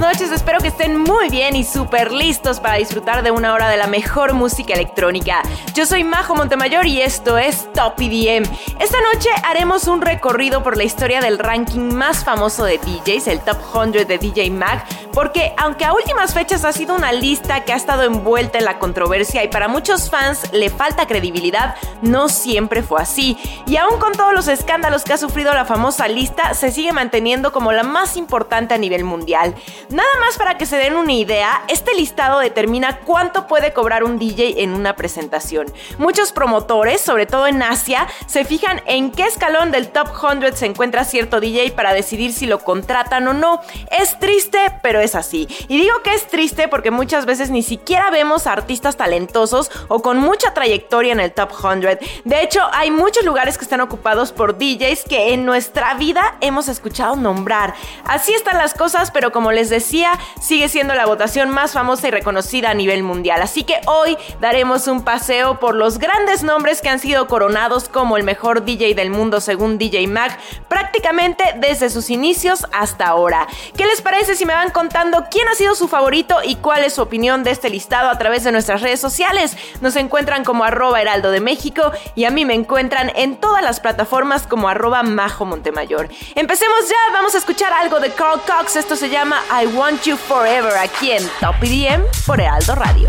Noches, 0.00 0.32
espero 0.32 0.60
que 0.60 0.68
estén 0.68 0.96
muy 0.96 1.28
bien 1.28 1.54
y 1.56 1.62
súper 1.62 2.10
listos 2.10 2.58
para 2.58 2.76
disfrutar 2.76 3.22
de 3.22 3.30
una 3.30 3.52
hora 3.52 3.68
de 3.68 3.76
la 3.76 3.86
mejor 3.86 4.32
música 4.32 4.72
electrónica. 4.72 5.42
Yo 5.74 5.84
soy 5.84 6.04
Majo 6.04 6.34
Montemayor 6.34 6.86
y 6.86 7.02
esto 7.02 7.36
es 7.36 7.70
Top 7.74 8.00
EDM. 8.00 8.44
Esta 8.80 8.98
noche 9.12 9.28
haremos 9.44 9.86
un 9.88 10.00
recorrido 10.00 10.62
por 10.62 10.78
la 10.78 10.84
historia 10.84 11.20
del 11.20 11.38
ranking 11.38 11.92
más 11.92 12.24
famoso 12.24 12.64
de 12.64 12.78
DJs, 12.78 13.28
el 13.28 13.40
Top 13.40 13.58
100 13.72 14.06
de 14.06 14.18
DJ 14.18 14.50
Mag, 14.50 14.84
porque 15.12 15.52
aunque 15.58 15.84
a 15.84 15.92
últimas 15.92 16.32
fechas 16.32 16.64
ha 16.64 16.72
sido 16.72 16.94
una 16.94 17.12
lista 17.12 17.64
que 17.64 17.72
ha 17.72 17.76
estado 17.76 18.04
envuelta 18.04 18.58
en 18.58 18.64
la 18.64 18.78
controversia 18.78 19.44
y 19.44 19.48
para 19.48 19.68
muchos 19.68 20.08
fans 20.08 20.50
le 20.52 20.70
falta 20.70 21.06
credibilidad, 21.06 21.74
no 22.00 22.28
siempre 22.28 22.82
fue 22.82 23.02
así. 23.02 23.36
Y 23.66 23.76
aún 23.76 23.98
con 23.98 24.12
todos 24.12 24.32
los 24.32 24.48
escándalos 24.48 25.04
que 25.04 25.12
ha 25.12 25.18
sufrido 25.18 25.52
la 25.52 25.66
famosa 25.66 26.08
lista, 26.08 26.54
se 26.54 26.72
sigue 26.72 26.92
manteniendo 26.92 27.52
como 27.52 27.72
la 27.72 27.82
más 27.82 28.16
importante 28.16 28.72
a 28.72 28.78
nivel 28.78 29.04
mundial. 29.04 29.54
Nada 29.90 30.08
más 30.20 30.38
para 30.38 30.56
que 30.56 30.66
se 30.66 30.76
den 30.76 30.94
una 30.94 31.12
idea, 31.12 31.64
este 31.66 31.94
listado 31.94 32.38
determina 32.38 32.98
cuánto 32.98 33.48
puede 33.48 33.72
cobrar 33.72 34.04
un 34.04 34.20
DJ 34.20 34.62
en 34.62 34.72
una 34.72 34.94
presentación. 34.94 35.66
Muchos 35.98 36.30
promotores, 36.30 37.00
sobre 37.00 37.26
todo 37.26 37.48
en 37.48 37.60
Asia, 37.60 38.06
se 38.26 38.44
fijan 38.44 38.82
en 38.86 39.10
qué 39.10 39.24
escalón 39.24 39.72
del 39.72 39.88
top 39.88 40.10
100 40.16 40.56
se 40.56 40.66
encuentra 40.66 41.04
cierto 41.04 41.40
DJ 41.40 41.72
para 41.72 41.92
decidir 41.92 42.32
si 42.32 42.46
lo 42.46 42.60
contratan 42.60 43.26
o 43.26 43.32
no. 43.32 43.62
Es 43.90 44.16
triste, 44.20 44.60
pero 44.80 45.00
es 45.00 45.16
así. 45.16 45.48
Y 45.66 45.80
digo 45.80 46.02
que 46.04 46.14
es 46.14 46.28
triste 46.28 46.68
porque 46.68 46.92
muchas 46.92 47.26
veces 47.26 47.50
ni 47.50 47.64
siquiera 47.64 48.10
vemos 48.10 48.46
artistas 48.46 48.96
talentosos 48.96 49.72
o 49.88 50.02
con 50.02 50.18
mucha 50.18 50.54
trayectoria 50.54 51.12
en 51.12 51.18
el 51.18 51.32
top 51.32 51.50
100. 51.50 51.98
De 52.24 52.42
hecho, 52.42 52.60
hay 52.72 52.92
muchos 52.92 53.24
lugares 53.24 53.58
que 53.58 53.64
están 53.64 53.80
ocupados 53.80 54.30
por 54.30 54.56
DJs 54.56 55.02
que 55.08 55.34
en 55.34 55.44
nuestra 55.44 55.94
vida 55.94 56.36
hemos 56.40 56.68
escuchado 56.68 57.16
nombrar. 57.16 57.74
Así 58.04 58.32
están 58.34 58.56
las 58.56 58.74
cosas, 58.74 59.10
pero 59.10 59.32
como 59.32 59.50
les 59.50 59.68
decía, 59.68 59.79
sigue 59.80 60.68
siendo 60.68 60.94
la 60.94 61.06
votación 61.06 61.50
más 61.50 61.72
famosa 61.72 62.08
y 62.08 62.10
reconocida 62.10 62.70
a 62.70 62.74
nivel 62.74 63.02
mundial. 63.02 63.42
Así 63.42 63.64
que 63.64 63.80
hoy 63.86 64.16
daremos 64.40 64.86
un 64.86 65.02
paseo 65.02 65.58
por 65.58 65.74
los 65.74 65.98
grandes 65.98 66.42
nombres 66.42 66.80
que 66.80 66.88
han 66.88 66.98
sido 66.98 67.26
coronados 67.26 67.88
como 67.88 68.16
el 68.16 68.24
mejor 68.24 68.64
DJ 68.64 68.94
del 68.94 69.10
mundo 69.10 69.40
según 69.40 69.78
DJ 69.78 70.06
Mag, 70.06 70.38
prácticamente 70.68 71.44
desde 71.56 71.90
sus 71.90 72.10
inicios 72.10 72.66
hasta 72.72 73.06
ahora. 73.06 73.46
¿Qué 73.76 73.86
les 73.86 74.00
parece 74.02 74.34
si 74.34 74.46
me 74.46 74.54
van 74.54 74.70
contando 74.70 75.26
quién 75.30 75.48
ha 75.48 75.54
sido 75.54 75.74
su 75.74 75.88
favorito 75.88 76.38
y 76.44 76.56
cuál 76.56 76.84
es 76.84 76.94
su 76.94 77.02
opinión 77.02 77.44
de 77.44 77.50
este 77.50 77.70
listado 77.70 78.10
a 78.10 78.18
través 78.18 78.44
de 78.44 78.52
nuestras 78.52 78.82
redes 78.82 79.00
sociales? 79.00 79.56
Nos 79.80 79.96
encuentran 79.96 80.44
como 80.44 80.64
arroba 80.64 81.00
heraldo 81.00 81.30
de 81.30 81.40
México 81.40 81.92
y 82.14 82.24
a 82.24 82.30
mí 82.30 82.44
me 82.44 82.54
encuentran 82.54 83.12
en 83.14 83.36
todas 83.36 83.62
las 83.62 83.80
plataformas 83.80 84.46
como 84.46 84.68
arroba 84.68 85.02
majo 85.02 85.44
Montemayor. 85.44 86.08
Empecemos 86.34 86.88
ya, 86.88 87.12
vamos 87.12 87.34
a 87.34 87.38
escuchar 87.38 87.72
algo 87.72 88.00
de 88.00 88.10
Carl 88.10 88.40
Cox, 88.40 88.76
esto 88.76 88.96
se 88.96 89.08
llama 89.08 89.40
I 89.62 89.66
Want 89.74 90.04
You 90.04 90.16
Forever 90.16 90.76
aquí 90.78 91.12
en 91.12 91.22
Top 91.40 91.56
EDM 91.62 92.02
por 92.26 92.40
Heraldo 92.40 92.74
Radio. 92.74 93.06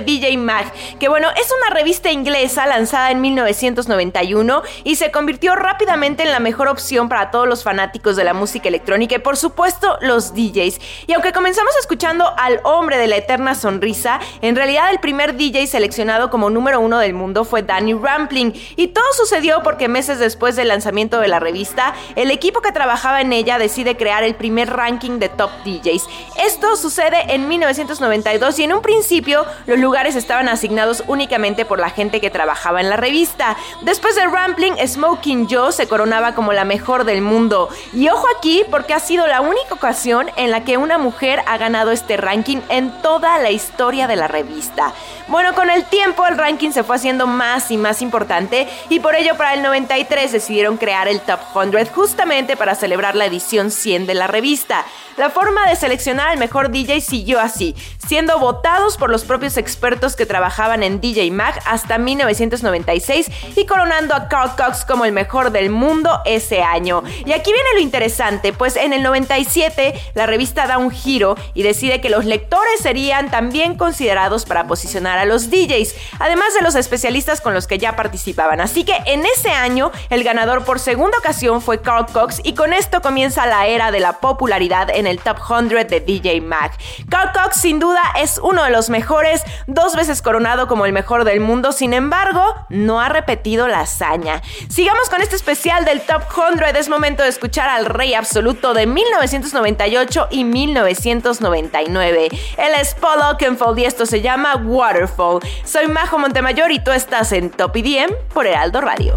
De 0.00 0.36
Mag, 0.36 0.72
que 0.98 1.08
bueno, 1.08 1.28
es 1.30 1.50
una 1.50 1.74
inglesa 2.12 2.66
lanzada 2.66 3.10
en 3.10 3.20
1991 3.20 4.62
y 4.84 4.96
se 4.96 5.10
convirtió 5.10 5.54
rápidamente 5.54 6.22
en 6.22 6.30
la 6.30 6.40
mejor 6.40 6.68
opción 6.68 7.08
para 7.08 7.30
todos 7.30 7.48
los 7.48 7.62
fanáticos 7.62 8.16
de 8.16 8.24
la 8.24 8.34
música 8.34 8.68
electrónica 8.68 9.16
y 9.16 9.18
por 9.18 9.36
supuesto 9.36 9.98
los 10.00 10.34
DJs. 10.34 10.80
Y 11.06 11.12
aunque 11.12 11.32
comenzamos 11.32 11.72
escuchando 11.80 12.32
al 12.36 12.60
hombre 12.64 12.98
de 12.98 13.06
la 13.06 13.16
eterna 13.16 13.54
sonrisa, 13.54 14.20
en 14.42 14.56
realidad 14.56 14.90
el 14.90 15.00
primer 15.00 15.36
DJ 15.36 15.66
seleccionado 15.66 16.30
como 16.30 16.50
número 16.50 16.80
uno 16.80 16.98
del 16.98 17.14
mundo 17.14 17.44
fue 17.44 17.62
Danny 17.62 17.94
Rampling. 17.94 18.54
Y 18.76 18.88
todo 18.88 19.04
sucedió 19.16 19.62
porque 19.62 19.88
meses 19.88 20.18
después 20.18 20.56
del 20.56 20.68
lanzamiento 20.68 21.20
de 21.20 21.28
la 21.28 21.40
revista, 21.40 21.94
el 22.16 22.30
equipo 22.30 22.60
que 22.60 22.72
trabajaba 22.72 23.20
en 23.20 23.32
ella 23.32 23.58
decide 23.58 23.96
crear 23.96 24.24
el 24.24 24.34
primer 24.34 24.70
ranking 24.70 25.18
de 25.18 25.28
top 25.28 25.50
DJs. 25.64 26.06
Esto 26.44 26.76
sucede 26.76 27.34
en 27.34 27.48
1992 27.48 28.58
y 28.58 28.64
en 28.64 28.72
un 28.72 28.82
principio 28.82 29.44
los 29.66 29.78
lugares 29.78 30.16
estaban 30.16 30.48
asignados 30.48 31.04
únicamente 31.06 31.64
por 31.64 31.78
la 31.78 31.90
gente 31.90 31.99
que 32.08 32.30
trabajaba 32.30 32.80
en 32.80 32.88
la 32.88 32.96
revista. 32.96 33.58
Después 33.82 34.14
de 34.14 34.26
Rampling, 34.26 34.76
Smoking 34.86 35.46
Joe 35.50 35.70
se 35.72 35.86
coronaba 35.86 36.34
como 36.34 36.54
la 36.54 36.64
mejor 36.64 37.04
del 37.04 37.20
mundo. 37.20 37.68
Y 37.92 38.08
ojo 38.08 38.26
aquí 38.38 38.62
porque 38.70 38.94
ha 38.94 39.00
sido 39.00 39.26
la 39.26 39.42
única 39.42 39.74
ocasión 39.74 40.30
en 40.36 40.50
la 40.50 40.64
que 40.64 40.78
una 40.78 40.96
mujer 40.96 41.42
ha 41.46 41.58
ganado 41.58 41.90
este 41.90 42.16
ranking 42.16 42.60
en 42.70 42.90
toda 43.02 43.38
la 43.38 43.50
historia 43.50 44.06
de 44.06 44.16
la 44.16 44.28
revista. 44.28 44.94
Bueno, 45.28 45.54
con 45.54 45.68
el 45.68 45.84
tiempo 45.84 46.26
el 46.26 46.38
ranking 46.38 46.70
se 46.70 46.82
fue 46.82 46.96
haciendo 46.96 47.26
más 47.26 47.70
y 47.70 47.76
más 47.76 48.00
importante 48.00 48.66
y 48.88 49.00
por 49.00 49.14
ello 49.14 49.36
para 49.36 49.52
el 49.52 49.62
93 49.62 50.32
decidieron 50.32 50.78
crear 50.78 51.06
el 51.06 51.20
Top 51.20 51.40
100 51.52 51.86
justamente 51.88 52.56
para 52.56 52.74
celebrar 52.74 53.14
la 53.14 53.26
edición 53.26 53.70
100 53.70 54.06
de 54.06 54.14
la 54.14 54.26
revista. 54.26 54.86
La 55.16 55.28
forma 55.28 55.68
de 55.68 55.76
seleccionar 55.76 56.28
al 56.28 56.38
mejor 56.38 56.70
DJ 56.70 57.00
siguió 57.00 57.40
así, 57.40 57.76
siendo 58.06 58.38
votados 58.38 58.96
por 58.96 59.10
los 59.10 59.24
propios 59.24 59.56
expertos 59.56 60.16
que 60.16 60.24
trabajaban 60.24 60.82
en 60.82 61.00
DJ 61.00 61.30
Mag 61.30 61.60
hasta 61.66 61.89
1996 61.98 63.30
y 63.56 63.66
coronando 63.66 64.14
a 64.14 64.28
Carl 64.28 64.50
Cox 64.56 64.84
como 64.84 65.04
el 65.04 65.12
mejor 65.12 65.50
del 65.50 65.70
mundo 65.70 66.20
ese 66.24 66.62
año. 66.62 67.02
Y 67.24 67.32
aquí 67.32 67.52
viene 67.52 67.68
lo 67.74 67.80
interesante, 67.80 68.52
pues 68.52 68.76
en 68.76 68.92
el 68.92 69.02
97 69.02 69.94
la 70.14 70.26
revista 70.26 70.66
da 70.66 70.78
un 70.78 70.90
giro 70.90 71.36
y 71.54 71.62
decide 71.62 72.00
que 72.00 72.10
los 72.10 72.24
lectores 72.24 72.80
serían 72.80 73.30
también 73.30 73.76
considerados 73.76 74.44
para 74.44 74.66
posicionar 74.66 75.18
a 75.18 75.24
los 75.24 75.50
DJs, 75.50 75.94
además 76.18 76.54
de 76.54 76.62
los 76.62 76.74
especialistas 76.74 77.40
con 77.40 77.54
los 77.54 77.66
que 77.66 77.78
ya 77.78 77.96
participaban. 77.96 78.60
Así 78.60 78.84
que 78.84 78.96
en 79.06 79.24
ese 79.26 79.50
año 79.50 79.90
el 80.10 80.24
ganador 80.24 80.64
por 80.64 80.78
segunda 80.78 81.18
ocasión 81.18 81.62
fue 81.62 81.80
Carl 81.80 82.06
Cox 82.06 82.40
y 82.42 82.54
con 82.54 82.72
esto 82.72 83.00
comienza 83.00 83.46
la 83.46 83.66
era 83.66 83.90
de 83.90 84.00
la 84.00 84.20
popularidad 84.20 84.90
en 84.90 85.06
el 85.06 85.18
Top 85.18 85.38
100 85.46 85.88
de 85.88 86.00
DJ 86.00 86.40
Mag. 86.40 86.72
Carl 87.08 87.32
Cox 87.32 87.60
sin 87.60 87.78
duda 87.78 88.00
es 88.18 88.38
uno 88.42 88.64
de 88.64 88.70
los 88.70 88.90
mejores, 88.90 89.42
dos 89.66 89.96
veces 89.96 90.22
coronado 90.22 90.68
como 90.68 90.86
el 90.86 90.92
mejor 90.92 91.24
del 91.24 91.40
mundo, 91.40 91.72
sin 91.80 91.94
embargo 91.94 92.44
no 92.68 93.00
ha 93.00 93.08
repetido 93.08 93.66
la 93.66 93.80
hazaña. 93.80 94.42
Sigamos 94.68 95.08
con 95.08 95.22
este 95.22 95.34
especial 95.34 95.86
del 95.86 96.02
Top 96.02 96.24
100, 96.30 96.76
es 96.76 96.90
momento 96.90 97.22
de 97.22 97.30
escuchar 97.30 97.70
al 97.70 97.86
rey 97.86 98.12
absoluto 98.12 98.74
de 98.74 98.86
1998 98.86 100.28
y 100.30 100.44
1999. 100.44 102.28
Él 102.58 102.72
es 102.78 102.94
Paul 102.96 103.20
Oakenfold 103.20 103.78
y 103.78 103.86
esto 103.86 104.04
se 104.04 104.20
llama 104.20 104.56
Waterfall. 104.56 105.40
Soy 105.64 105.88
Majo 105.88 106.18
Montemayor 106.18 106.70
y 106.70 106.84
tú 106.84 106.90
estás 106.90 107.32
en 107.32 107.48
Top 107.48 107.74
IDM 107.74 108.12
por 108.34 108.46
Heraldo 108.46 108.82
Radio. 108.82 109.16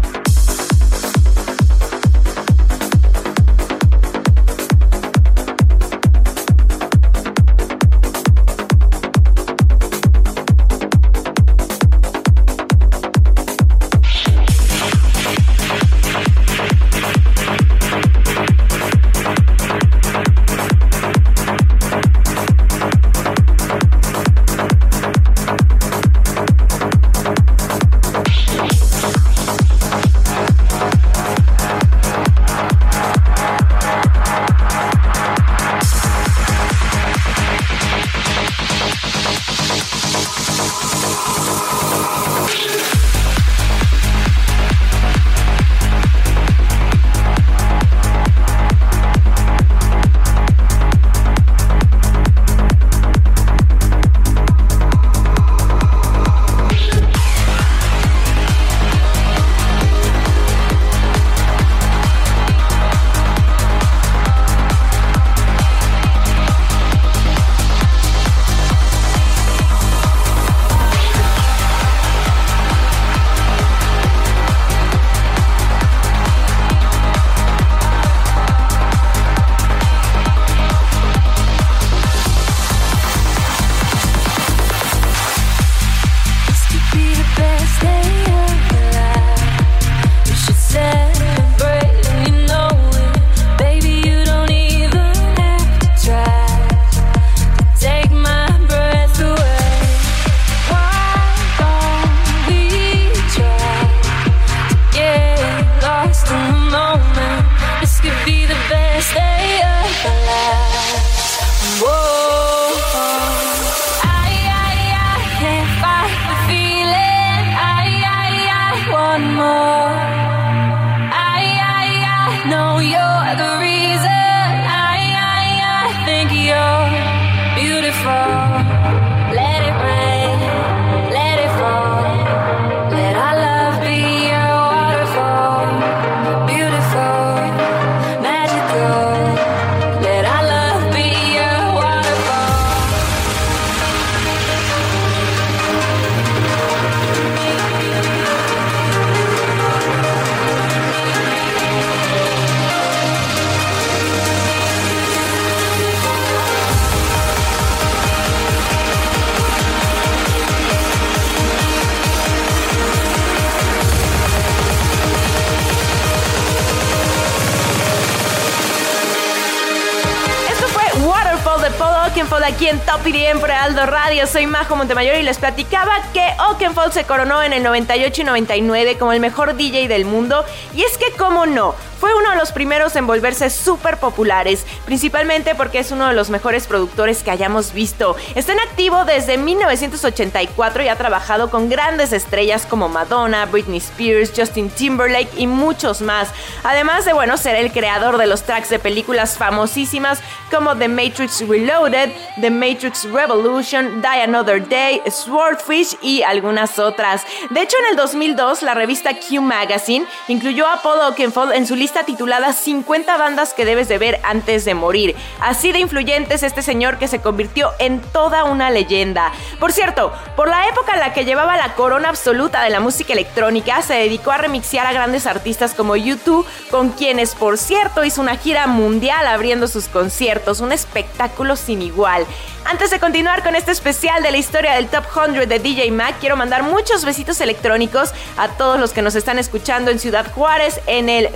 En 172.74 172.80
Top 172.80 173.06
IDM 173.06 173.38
por 173.38 173.52
Aldo 173.52 173.86
Radio. 173.86 174.26
Soy 174.26 174.48
Majo 174.48 174.74
Montemayor 174.74 175.14
y 175.16 175.22
les 175.22 175.38
platicaba 175.38 175.92
que 176.12 176.26
Oakenfold 176.40 176.92
se 176.92 177.04
coronó 177.04 177.40
en 177.40 177.52
el 177.52 177.62
98 177.62 178.22
y 178.22 178.24
99 178.24 178.98
como 178.98 179.12
el 179.12 179.20
mejor 179.20 179.56
DJ 179.56 179.86
del 179.86 180.04
mundo. 180.04 180.44
Y 180.74 180.82
es 180.82 180.98
que, 180.98 181.12
¿cómo 181.16 181.46
no? 181.46 181.76
Uno 182.16 182.30
de 182.30 182.36
los 182.36 182.52
primeros 182.52 182.94
en 182.94 183.06
volverse 183.06 183.50
súper 183.50 183.98
populares, 183.98 184.64
principalmente 184.84 185.54
porque 185.54 185.80
es 185.80 185.90
uno 185.90 186.06
de 186.06 186.14
los 186.14 186.30
mejores 186.30 186.66
productores 186.66 187.22
que 187.24 187.30
hayamos 187.30 187.72
visto. 187.72 188.14
Está 188.36 188.52
en 188.52 188.60
activo 188.60 189.04
desde 189.04 189.36
1984 189.36 190.84
y 190.84 190.88
ha 190.88 190.96
trabajado 190.96 191.50
con 191.50 191.68
grandes 191.68 192.12
estrellas 192.12 192.66
como 192.66 192.88
Madonna, 192.88 193.46
Britney 193.46 193.78
Spears, 193.78 194.32
Justin 194.36 194.70
Timberlake 194.70 195.30
y 195.36 195.48
muchos 195.48 196.02
más. 196.02 196.28
Además 196.62 197.04
de, 197.04 197.14
bueno, 197.14 197.36
ser 197.36 197.56
el 197.56 197.72
creador 197.72 198.16
de 198.16 198.26
los 198.26 198.44
tracks 198.44 198.70
de 198.70 198.78
películas 198.78 199.36
famosísimas 199.36 200.20
como 200.50 200.76
The 200.76 200.88
Matrix 200.88 201.40
Reloaded, 201.48 202.10
The 202.40 202.50
Matrix 202.50 203.10
Revolution, 203.10 204.00
Die 204.00 204.22
Another 204.22 204.66
Day, 204.68 205.02
Swordfish 205.10 205.96
y 206.00 206.22
algunas 206.22 206.78
otras. 206.78 207.22
De 207.50 207.62
hecho, 207.62 207.76
en 207.80 207.90
el 207.90 207.96
2002, 207.96 208.62
la 208.62 208.74
revista 208.74 209.10
Q 209.14 209.42
Magazine 209.42 210.06
incluyó 210.28 210.66
a 210.68 210.80
Paul 210.80 211.00
Oakenfold 211.00 211.52
en 211.52 211.66
su 211.66 211.74
lista 211.74 212.03
titulada 212.04 212.52
50 212.52 213.16
bandas 213.16 213.54
que 213.54 213.64
debes 213.64 213.88
de 213.88 213.98
ver 213.98 214.20
antes 214.22 214.64
de 214.64 214.74
morir. 214.74 215.16
Así 215.40 215.72
de 215.72 215.80
influyente 215.80 216.34
es 216.34 216.42
este 216.42 216.62
señor 216.62 216.98
que 216.98 217.08
se 217.08 217.20
convirtió 217.20 217.70
en 217.78 218.00
toda 218.00 218.44
una 218.44 218.70
leyenda. 218.70 219.32
Por 219.60 219.72
cierto, 219.72 220.12
por 220.36 220.48
la 220.48 220.68
época 220.68 220.94
en 220.94 221.00
la 221.00 221.12
que 221.12 221.24
llevaba 221.24 221.56
la 221.56 221.74
corona 221.74 222.08
absoluta 222.08 222.62
de 222.62 222.70
la 222.70 222.80
música 222.80 223.12
electrónica, 223.12 223.82
se 223.82 223.94
dedicó 223.94 224.30
a 224.30 224.38
remixear 224.38 224.86
a 224.86 224.92
grandes 224.92 225.26
artistas 225.26 225.74
como 225.74 225.96
YouTube, 225.96 226.46
con 226.70 226.90
quienes, 226.90 227.34
por 227.34 227.58
cierto, 227.58 228.04
hizo 228.04 228.20
una 228.20 228.36
gira 228.36 228.66
mundial 228.66 229.26
abriendo 229.26 229.68
sus 229.68 229.88
conciertos, 229.88 230.60
un 230.60 230.72
espectáculo 230.72 231.56
sin 231.56 231.82
igual. 231.82 232.26
Antes 232.66 232.90
de 232.90 232.98
continuar 232.98 233.42
con 233.42 233.56
este 233.56 233.72
especial 233.72 234.22
de 234.22 234.30
la 234.30 234.38
historia 234.38 234.72
del 234.72 234.88
Top 234.88 235.04
100 235.12 235.46
de 235.46 235.58
DJ 235.58 235.90
Mac, 235.90 236.16
quiero 236.18 236.34
mandar 236.34 236.62
muchos 236.62 237.04
besitos 237.04 237.42
electrónicos 237.42 238.12
a 238.38 238.48
todos 238.48 238.80
los 238.80 238.92
que 238.92 239.02
nos 239.02 239.14
están 239.14 239.38
escuchando 239.38 239.90
en 239.90 239.98
Ciudad 239.98 240.32
Juárez 240.32 240.80
en 240.86 241.10
el 241.10 241.28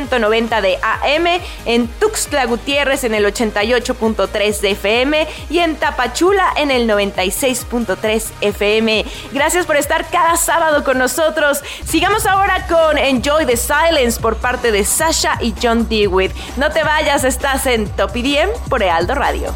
1190 0.00 0.60
de 0.60 0.78
AM, 0.82 1.40
en 1.66 1.88
Tuxtla 1.88 2.46
Gutiérrez 2.46 3.04
en 3.04 3.14
el 3.14 3.24
88.3 3.24 4.60
de 4.60 4.70
FM 4.72 5.28
y 5.50 5.58
en 5.58 5.76
Tapachula 5.76 6.52
en 6.56 6.70
el 6.70 6.88
96.3 6.88 8.24
FM. 8.40 9.04
Gracias 9.32 9.66
por 9.66 9.76
estar 9.76 10.08
cada 10.10 10.36
sábado 10.36 10.84
con 10.84 10.98
nosotros. 10.98 11.62
Sigamos 11.84 12.26
ahora 12.26 12.66
con 12.66 12.98
Enjoy 12.98 13.46
the 13.46 13.56
Silence 13.56 14.20
por 14.20 14.36
parte 14.36 14.72
de 14.72 14.84
Sasha 14.84 15.38
y 15.40 15.54
John 15.62 15.88
Dewitt. 15.88 16.32
No 16.56 16.70
te 16.70 16.82
vayas, 16.82 17.24
estás 17.24 17.66
en 17.66 17.88
Top 17.90 18.16
IDM 18.16 18.50
por 18.68 18.82
Ealdo 18.82 19.14
Radio. 19.14 19.54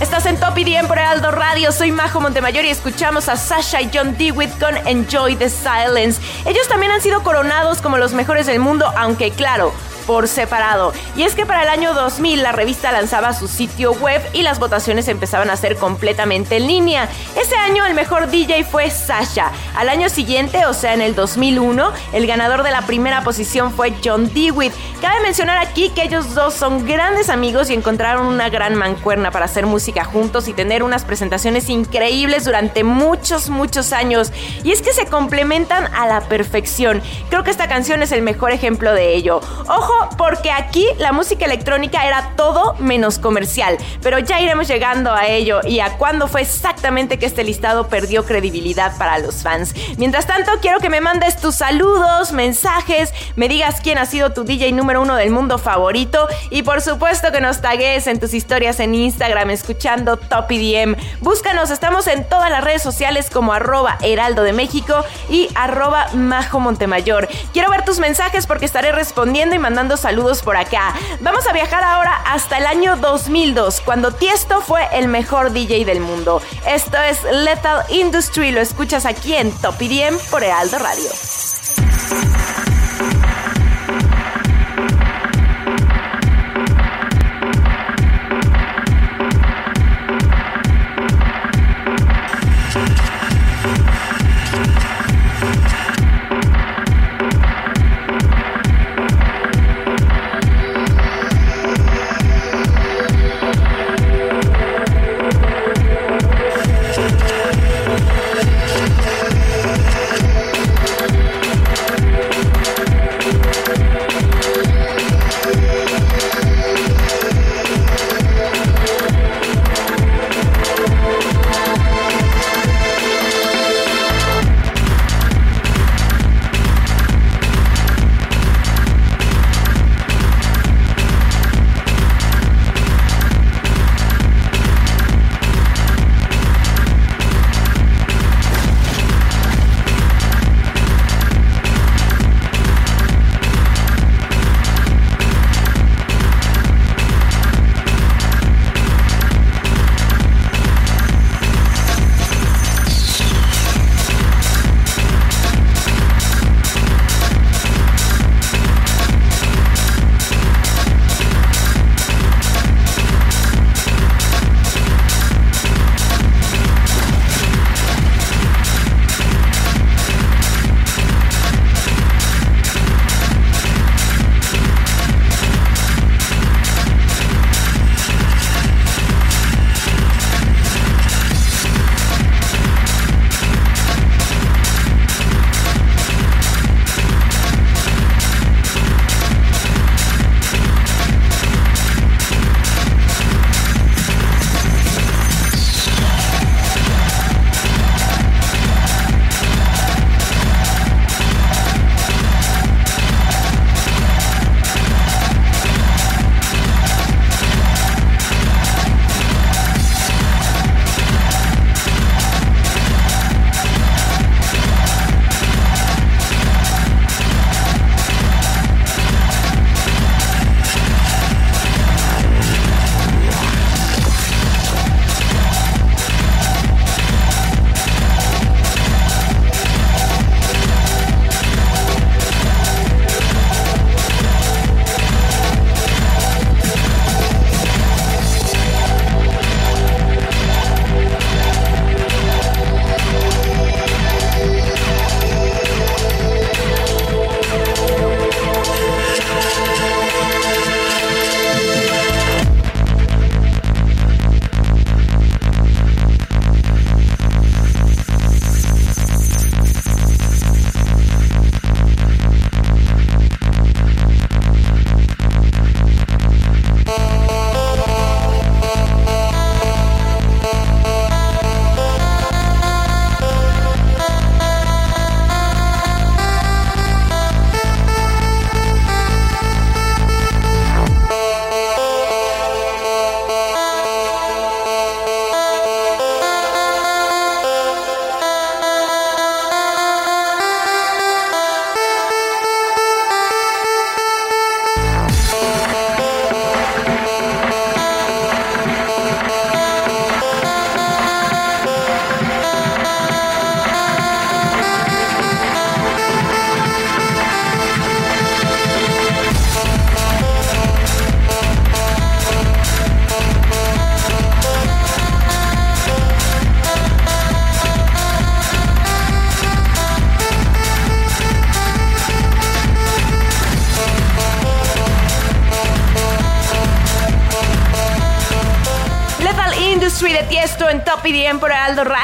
Estás 0.00 0.24
en 0.24 0.40
Top 0.40 0.56
EDM 0.56 0.86
por 0.86 0.98
Aldo 0.98 1.30
Radio. 1.30 1.70
Soy 1.70 1.92
Majo 1.92 2.18
Montemayor 2.22 2.64
y 2.64 2.70
escuchamos 2.70 3.28
a 3.28 3.36
Sasha 3.36 3.82
y 3.82 3.90
John 3.92 4.16
Dewitt 4.16 4.58
con 4.58 4.74
Enjoy 4.86 5.36
the 5.36 5.50
Silence. 5.50 6.18
Ellos 6.46 6.66
también 6.66 6.90
han 6.90 7.02
sido 7.02 7.22
coronados 7.22 7.82
como 7.82 7.98
los 7.98 8.14
mejores 8.14 8.46
del 8.46 8.58
mundo, 8.58 8.90
aunque 8.96 9.32
claro, 9.32 9.74
por 10.06 10.28
separado. 10.28 10.92
Y 11.16 11.22
es 11.22 11.34
que 11.34 11.46
para 11.46 11.62
el 11.62 11.68
año 11.68 11.94
2000 11.94 12.42
la 12.42 12.52
revista 12.52 12.92
lanzaba 12.92 13.32
su 13.32 13.48
sitio 13.48 13.92
web 13.92 14.22
y 14.32 14.42
las 14.42 14.58
votaciones 14.58 15.08
empezaban 15.08 15.50
a 15.50 15.56
ser 15.56 15.76
completamente 15.76 16.56
en 16.56 16.66
línea. 16.66 17.08
Ese 17.36 17.56
año 17.56 17.84
el 17.84 17.94
mejor 17.94 18.30
DJ 18.30 18.64
fue 18.64 18.90
Sasha. 18.90 19.50
Al 19.74 19.88
año 19.88 20.08
siguiente, 20.08 20.66
o 20.66 20.74
sea 20.74 20.94
en 20.94 21.02
el 21.02 21.14
2001, 21.14 21.92
el 22.12 22.26
ganador 22.26 22.62
de 22.62 22.70
la 22.70 22.82
primera 22.82 23.24
posición 23.24 23.72
fue 23.72 23.94
John 24.04 24.32
Dewitt. 24.32 24.72
Cabe 25.00 25.20
mencionar 25.20 25.58
aquí 25.58 25.90
que 25.90 26.04
ellos 26.04 26.34
dos 26.34 26.54
son 26.54 26.86
grandes 26.86 27.28
amigos 27.28 27.70
y 27.70 27.74
encontraron 27.74 28.26
una 28.26 28.48
gran 28.48 28.74
mancuerna 28.74 29.30
para 29.30 29.44
hacer 29.44 29.66
música 29.66 30.04
juntos 30.04 30.48
y 30.48 30.52
tener 30.52 30.82
unas 30.82 31.04
presentaciones 31.04 31.68
increíbles 31.68 32.44
durante 32.44 32.84
muchos, 32.84 33.50
muchos 33.50 33.92
años. 33.92 34.32
Y 34.64 34.72
es 34.72 34.82
que 34.82 34.92
se 34.92 35.06
complementan 35.06 35.94
a 35.94 36.06
la 36.06 36.22
perfección. 36.22 37.02
Creo 37.28 37.44
que 37.44 37.50
esta 37.50 37.68
canción 37.68 38.02
es 38.02 38.12
el 38.12 38.22
mejor 38.22 38.52
ejemplo 38.52 38.92
de 38.92 39.14
ello. 39.14 39.40
Ojo, 39.68 39.95
porque 40.16 40.50
aquí 40.50 40.86
la 40.98 41.12
música 41.12 41.44
electrónica 41.44 42.06
era 42.06 42.32
todo 42.36 42.74
menos 42.78 43.18
comercial, 43.18 43.76
pero 44.02 44.18
ya 44.18 44.40
iremos 44.40 44.68
llegando 44.68 45.12
a 45.12 45.26
ello 45.26 45.60
y 45.64 45.80
a 45.80 45.96
cuándo 45.96 46.28
fue 46.28 46.42
exactamente 46.42 47.18
que 47.18 47.26
este 47.26 47.44
listado 47.44 47.88
perdió 47.88 48.24
credibilidad 48.24 48.96
para 48.98 49.18
los 49.18 49.42
fans. 49.42 49.74
Mientras 49.96 50.26
tanto, 50.26 50.52
quiero 50.60 50.80
que 50.80 50.88
me 50.88 51.00
mandes 51.00 51.36
tus 51.36 51.56
saludos, 51.56 52.32
mensajes, 52.32 53.12
me 53.36 53.48
digas 53.48 53.80
quién 53.82 53.98
ha 53.98 54.06
sido 54.06 54.32
tu 54.32 54.44
DJ 54.44 54.72
número 54.72 55.02
uno 55.02 55.16
del 55.16 55.30
mundo 55.30 55.58
favorito 55.58 56.28
y 56.50 56.62
por 56.62 56.80
supuesto 56.80 57.32
que 57.32 57.40
nos 57.40 57.60
tagues 57.60 58.06
en 58.06 58.20
tus 58.20 58.34
historias 58.34 58.80
en 58.80 58.94
Instagram 58.94 59.50
escuchando 59.50 60.16
Top 60.16 60.50
EDM. 60.50 60.96
Búscanos, 61.20 61.70
estamos 61.70 62.06
en 62.06 62.28
todas 62.28 62.50
las 62.50 62.62
redes 62.62 62.82
sociales 62.82 63.30
como 63.30 63.52
arroba 63.52 63.98
heraldo 64.02 64.42
de 64.42 64.52
México 64.52 65.04
y 65.28 65.48
arroba 65.54 66.08
majo 66.14 66.60
Montemayor. 66.60 67.28
Quiero 67.52 67.70
ver 67.70 67.84
tus 67.84 67.98
mensajes 67.98 68.46
porque 68.46 68.66
estaré 68.66 68.92
respondiendo 68.92 69.54
y 69.54 69.58
mandando 69.58 69.85
saludos 69.96 70.42
por 70.42 70.56
acá. 70.56 70.94
Vamos 71.20 71.46
a 71.46 71.52
viajar 71.52 71.84
ahora 71.84 72.16
hasta 72.26 72.58
el 72.58 72.66
año 72.66 72.96
2002, 72.96 73.80
cuando 73.82 74.10
Tiesto 74.10 74.60
fue 74.60 74.88
el 74.92 75.06
mejor 75.06 75.52
DJ 75.52 75.84
del 75.84 76.00
mundo. 76.00 76.42
Esto 76.66 76.98
es 76.98 77.22
Lethal 77.22 77.84
Industry, 77.90 78.50
lo 78.50 78.60
escuchas 78.60 79.06
aquí 79.06 79.34
en 79.34 79.52
Top 79.52 79.80
EDM 79.80 80.18
por 80.30 80.42
Heraldo 80.42 80.78
Radio. 80.78 81.10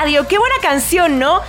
Qué 0.02 0.36
buena 0.36 0.56
canción, 0.60 1.20
¿no? 1.20 1.42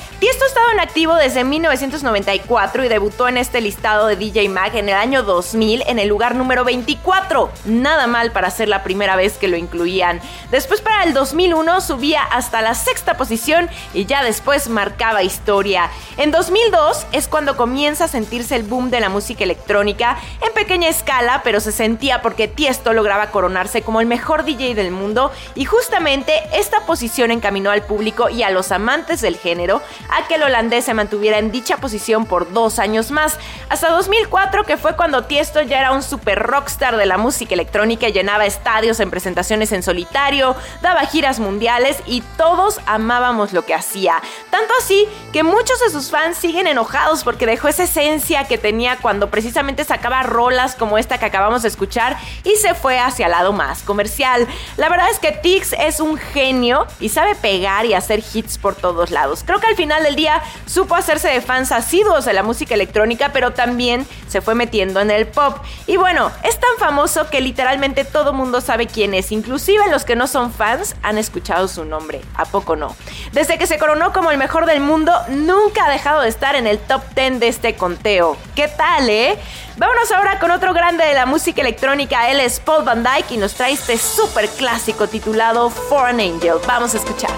En 0.74 0.80
activo 0.80 1.14
desde 1.14 1.44
1994 1.44 2.84
y 2.84 2.88
debutó 2.88 3.28
en 3.28 3.38
este 3.38 3.62
listado 3.62 4.08
de 4.08 4.16
DJ 4.16 4.50
Mag 4.50 4.76
en 4.76 4.90
el 4.90 4.96
año 4.96 5.22
2000 5.22 5.84
en 5.86 6.00
el 6.00 6.08
lugar 6.08 6.34
número 6.34 6.64
24. 6.64 7.52
Nada 7.66 8.08
mal 8.08 8.32
para 8.32 8.50
ser 8.50 8.70
la 8.70 8.82
primera 8.82 9.16
vez 9.16 9.38
que 9.38 9.48
lo 9.48 9.56
incluían. 9.56 10.20
Después 10.50 10.82
para 10.82 11.04
el 11.04 11.14
2001 11.14 11.80
subía 11.82 12.24
hasta 12.24 12.64
la 12.64 12.74
sexta 12.74 13.18
posición 13.18 13.70
y 13.94 14.08
ya 14.08 14.24
después 14.24 14.68
marcaba 14.68 15.22
historia. 15.22 15.92
En 16.18 16.32
2002 16.32 17.06
es 17.12 17.28
cuando 17.28 17.56
comienza 17.56 18.06
a 18.06 18.08
sentirse 18.08 18.56
el 18.56 18.64
boom 18.64 18.90
de 18.90 19.00
la 19.00 19.10
música 19.10 19.44
electrónica 19.44 20.18
en 20.42 20.54
pequeña 20.54 20.90
escala, 20.90 21.42
pero 21.44 21.60
se 21.60 21.72
sentía 21.72 22.24
porque 22.24 22.48
Tiesto 22.48 22.94
lograba 22.94 23.30
coronarse 23.30 23.84
como 23.84 24.02
el 24.02 24.08
mejor 24.08 24.44
DJ 24.44 24.74
del 24.74 24.90
mundo 24.90 25.32
y 25.54 25.66
justamente 25.66 26.34
esta 26.52 26.80
posición 26.88 27.30
encaminó 27.30 27.70
al 27.70 27.84
público 27.84 28.30
y 28.30 28.42
a 28.42 28.50
los 28.50 28.72
amantes 28.72 29.22
del 29.22 29.38
género 29.38 29.84
a 30.10 30.28
que 30.28 30.34
el 30.34 30.42
se 30.82 30.94
mantuviera 30.94 31.38
en 31.38 31.52
dicha 31.52 31.78
posición 31.78 32.26
por 32.26 32.52
dos 32.52 32.80
años 32.80 33.12
más, 33.12 33.38
hasta 33.70 33.90
2004 33.90 34.64
que 34.64 34.78
fue 34.78 34.96
cuando 34.96 35.26
Tiesto 35.26 35.62
ya 35.62 35.80
era 35.80 35.92
un 35.92 36.04
super 36.04 36.40
rockstar 36.40 36.98
de 36.98 37.06
la 37.06 37.18
música 37.18 37.54
electrónica 37.54 38.10
llenaba 38.10 38.46
estadios 38.46 39.00
en 39.00 39.10
presentaciones 39.10 39.72
en 39.72 39.84
solitario, 39.84 40.56
daba 40.82 41.02
giras 41.02 41.40
mundiales 41.40 41.98
y 42.06 42.22
todos 42.38 42.80
amábamos 42.86 43.54
lo 43.54 43.66
que 43.66 43.74
hacía. 43.74 44.22
Tanto 44.50 44.74
así 44.80 45.08
que 45.32 45.44
muchos 45.44 45.80
de 45.80 45.90
sus 45.90 46.10
fans 46.10 46.38
siguen 46.38 46.68
enojados 46.68 47.24
porque 47.24 47.46
dejó 47.46 47.68
esa 47.68 47.84
esencia 47.84 48.46
que 48.46 48.58
tenía 48.58 48.98
cuando 48.98 49.30
precisamente 49.30 49.84
sacaba 49.84 50.24
rolas 50.24 50.76
como 50.76 50.98
esta 50.98 51.18
que 51.18 51.26
acabamos 51.26 51.64
de 51.64 51.68
escuchar 51.68 52.18
y 52.44 52.56
se 52.56 52.74
fue 52.74 53.00
hacia 53.00 53.26
el 53.26 53.32
lado 53.32 53.54
más 53.54 53.84
comercial. 53.84 54.48
La 54.78 54.90
verdad 54.90 55.08
es 55.12 55.20
que 55.20 55.32
Tix 55.32 55.74
es 55.74 56.00
un 56.00 56.18
genio 56.18 56.88
y 57.00 57.10
sabe 57.10 57.36
pegar 57.36 57.86
y 57.86 57.94
hacer 57.94 58.24
hits 58.34 58.58
por 58.58 58.76
todos 58.76 59.12
lados. 59.12 59.44
Creo 59.46 59.60
que 59.60 59.68
al 59.68 59.76
final 59.76 60.04
del 60.04 60.16
día 60.16 60.42
supo 60.66 60.96
hacerse 60.96 61.30
de 61.30 61.42
fans 61.42 61.72
asiduos 61.72 62.26
de 62.26 62.34
la 62.34 62.44
música 62.44 62.74
electrónica, 62.74 63.32
pero 63.34 63.54
también 63.54 64.08
se 64.28 64.42
fue 64.42 64.56
metiendo 64.56 65.00
en 65.00 65.12
el 65.12 65.28
pop. 65.28 65.58
Y 65.88 65.98
bueno, 65.98 66.32
es 66.44 66.60
tan 66.60 66.78
famoso 66.80 67.30
que 67.30 67.42
literalmente 67.42 68.06
todo 68.06 68.34
mundo 68.34 68.62
sabe 68.62 68.88
quién 68.88 69.14
es, 69.14 69.32
inclusive 69.32 69.90
los 69.90 70.06
que 70.06 70.16
no 70.16 70.28
son 70.28 70.52
fans 70.52 70.96
han 71.04 71.18
escuchado 71.18 71.68
su 71.68 71.86
nombre, 71.86 72.22
¿a 72.36 72.46
poco 72.46 72.76
no? 72.76 72.96
Desde 73.32 73.58
que 73.58 73.68
se 73.68 73.78
coronó 73.78 74.14
como 74.14 74.32
el 74.32 74.38
mejor 74.38 74.66
del 74.66 74.80
mundo, 74.80 75.14
nunca 75.30 75.86
ha 75.86 75.92
dejado 75.92 76.22
de 76.22 76.30
estar 76.30 76.56
en 76.56 76.68
el 76.68 76.80
top 76.80 77.04
10 77.16 77.40
de 77.40 77.48
este 77.48 77.76
conteo. 77.76 78.38
¿Qué 78.56 78.68
tal, 78.68 79.10
eh? 79.10 79.38
Vámonos 79.78 80.12
ahora 80.12 80.40
con 80.40 80.52
otro 80.52 80.74
grande 80.74 81.04
de 81.04 81.14
la 81.14 81.26
música 81.26 81.62
electrónica, 81.62 82.30
él 82.30 82.40
es 82.40 82.60
Paul 82.60 82.84
Van 82.84 83.04
Dyke 83.04 83.32
y 83.32 83.38
nos 83.38 83.56
trae 83.56 83.74
este 83.74 83.98
súper 83.98 84.48
clásico 84.50 85.08
titulado 85.08 85.70
For 85.70 86.08
an 86.08 86.20
Angel. 86.20 86.58
Vamos 86.68 86.94
a 86.94 86.98
escuchar. 86.98 87.32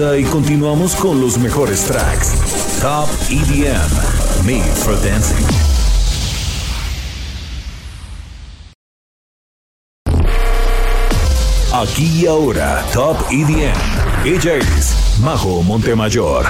Y 0.00 0.24
continuamos 0.24 0.96
con 0.96 1.20
los 1.20 1.36
mejores 1.36 1.84
tracks. 1.84 2.32
Top 2.80 3.06
EDM, 3.28 4.46
Made 4.46 4.74
for 4.76 4.98
Dancing. 5.02 5.44
Aquí 11.74 12.22
y 12.22 12.26
ahora, 12.26 12.82
Top 12.94 13.18
EDM. 13.30 13.74
Ella 14.24 14.54
es 14.54 14.96
Majo 15.20 15.62
Montemayor. 15.62 16.46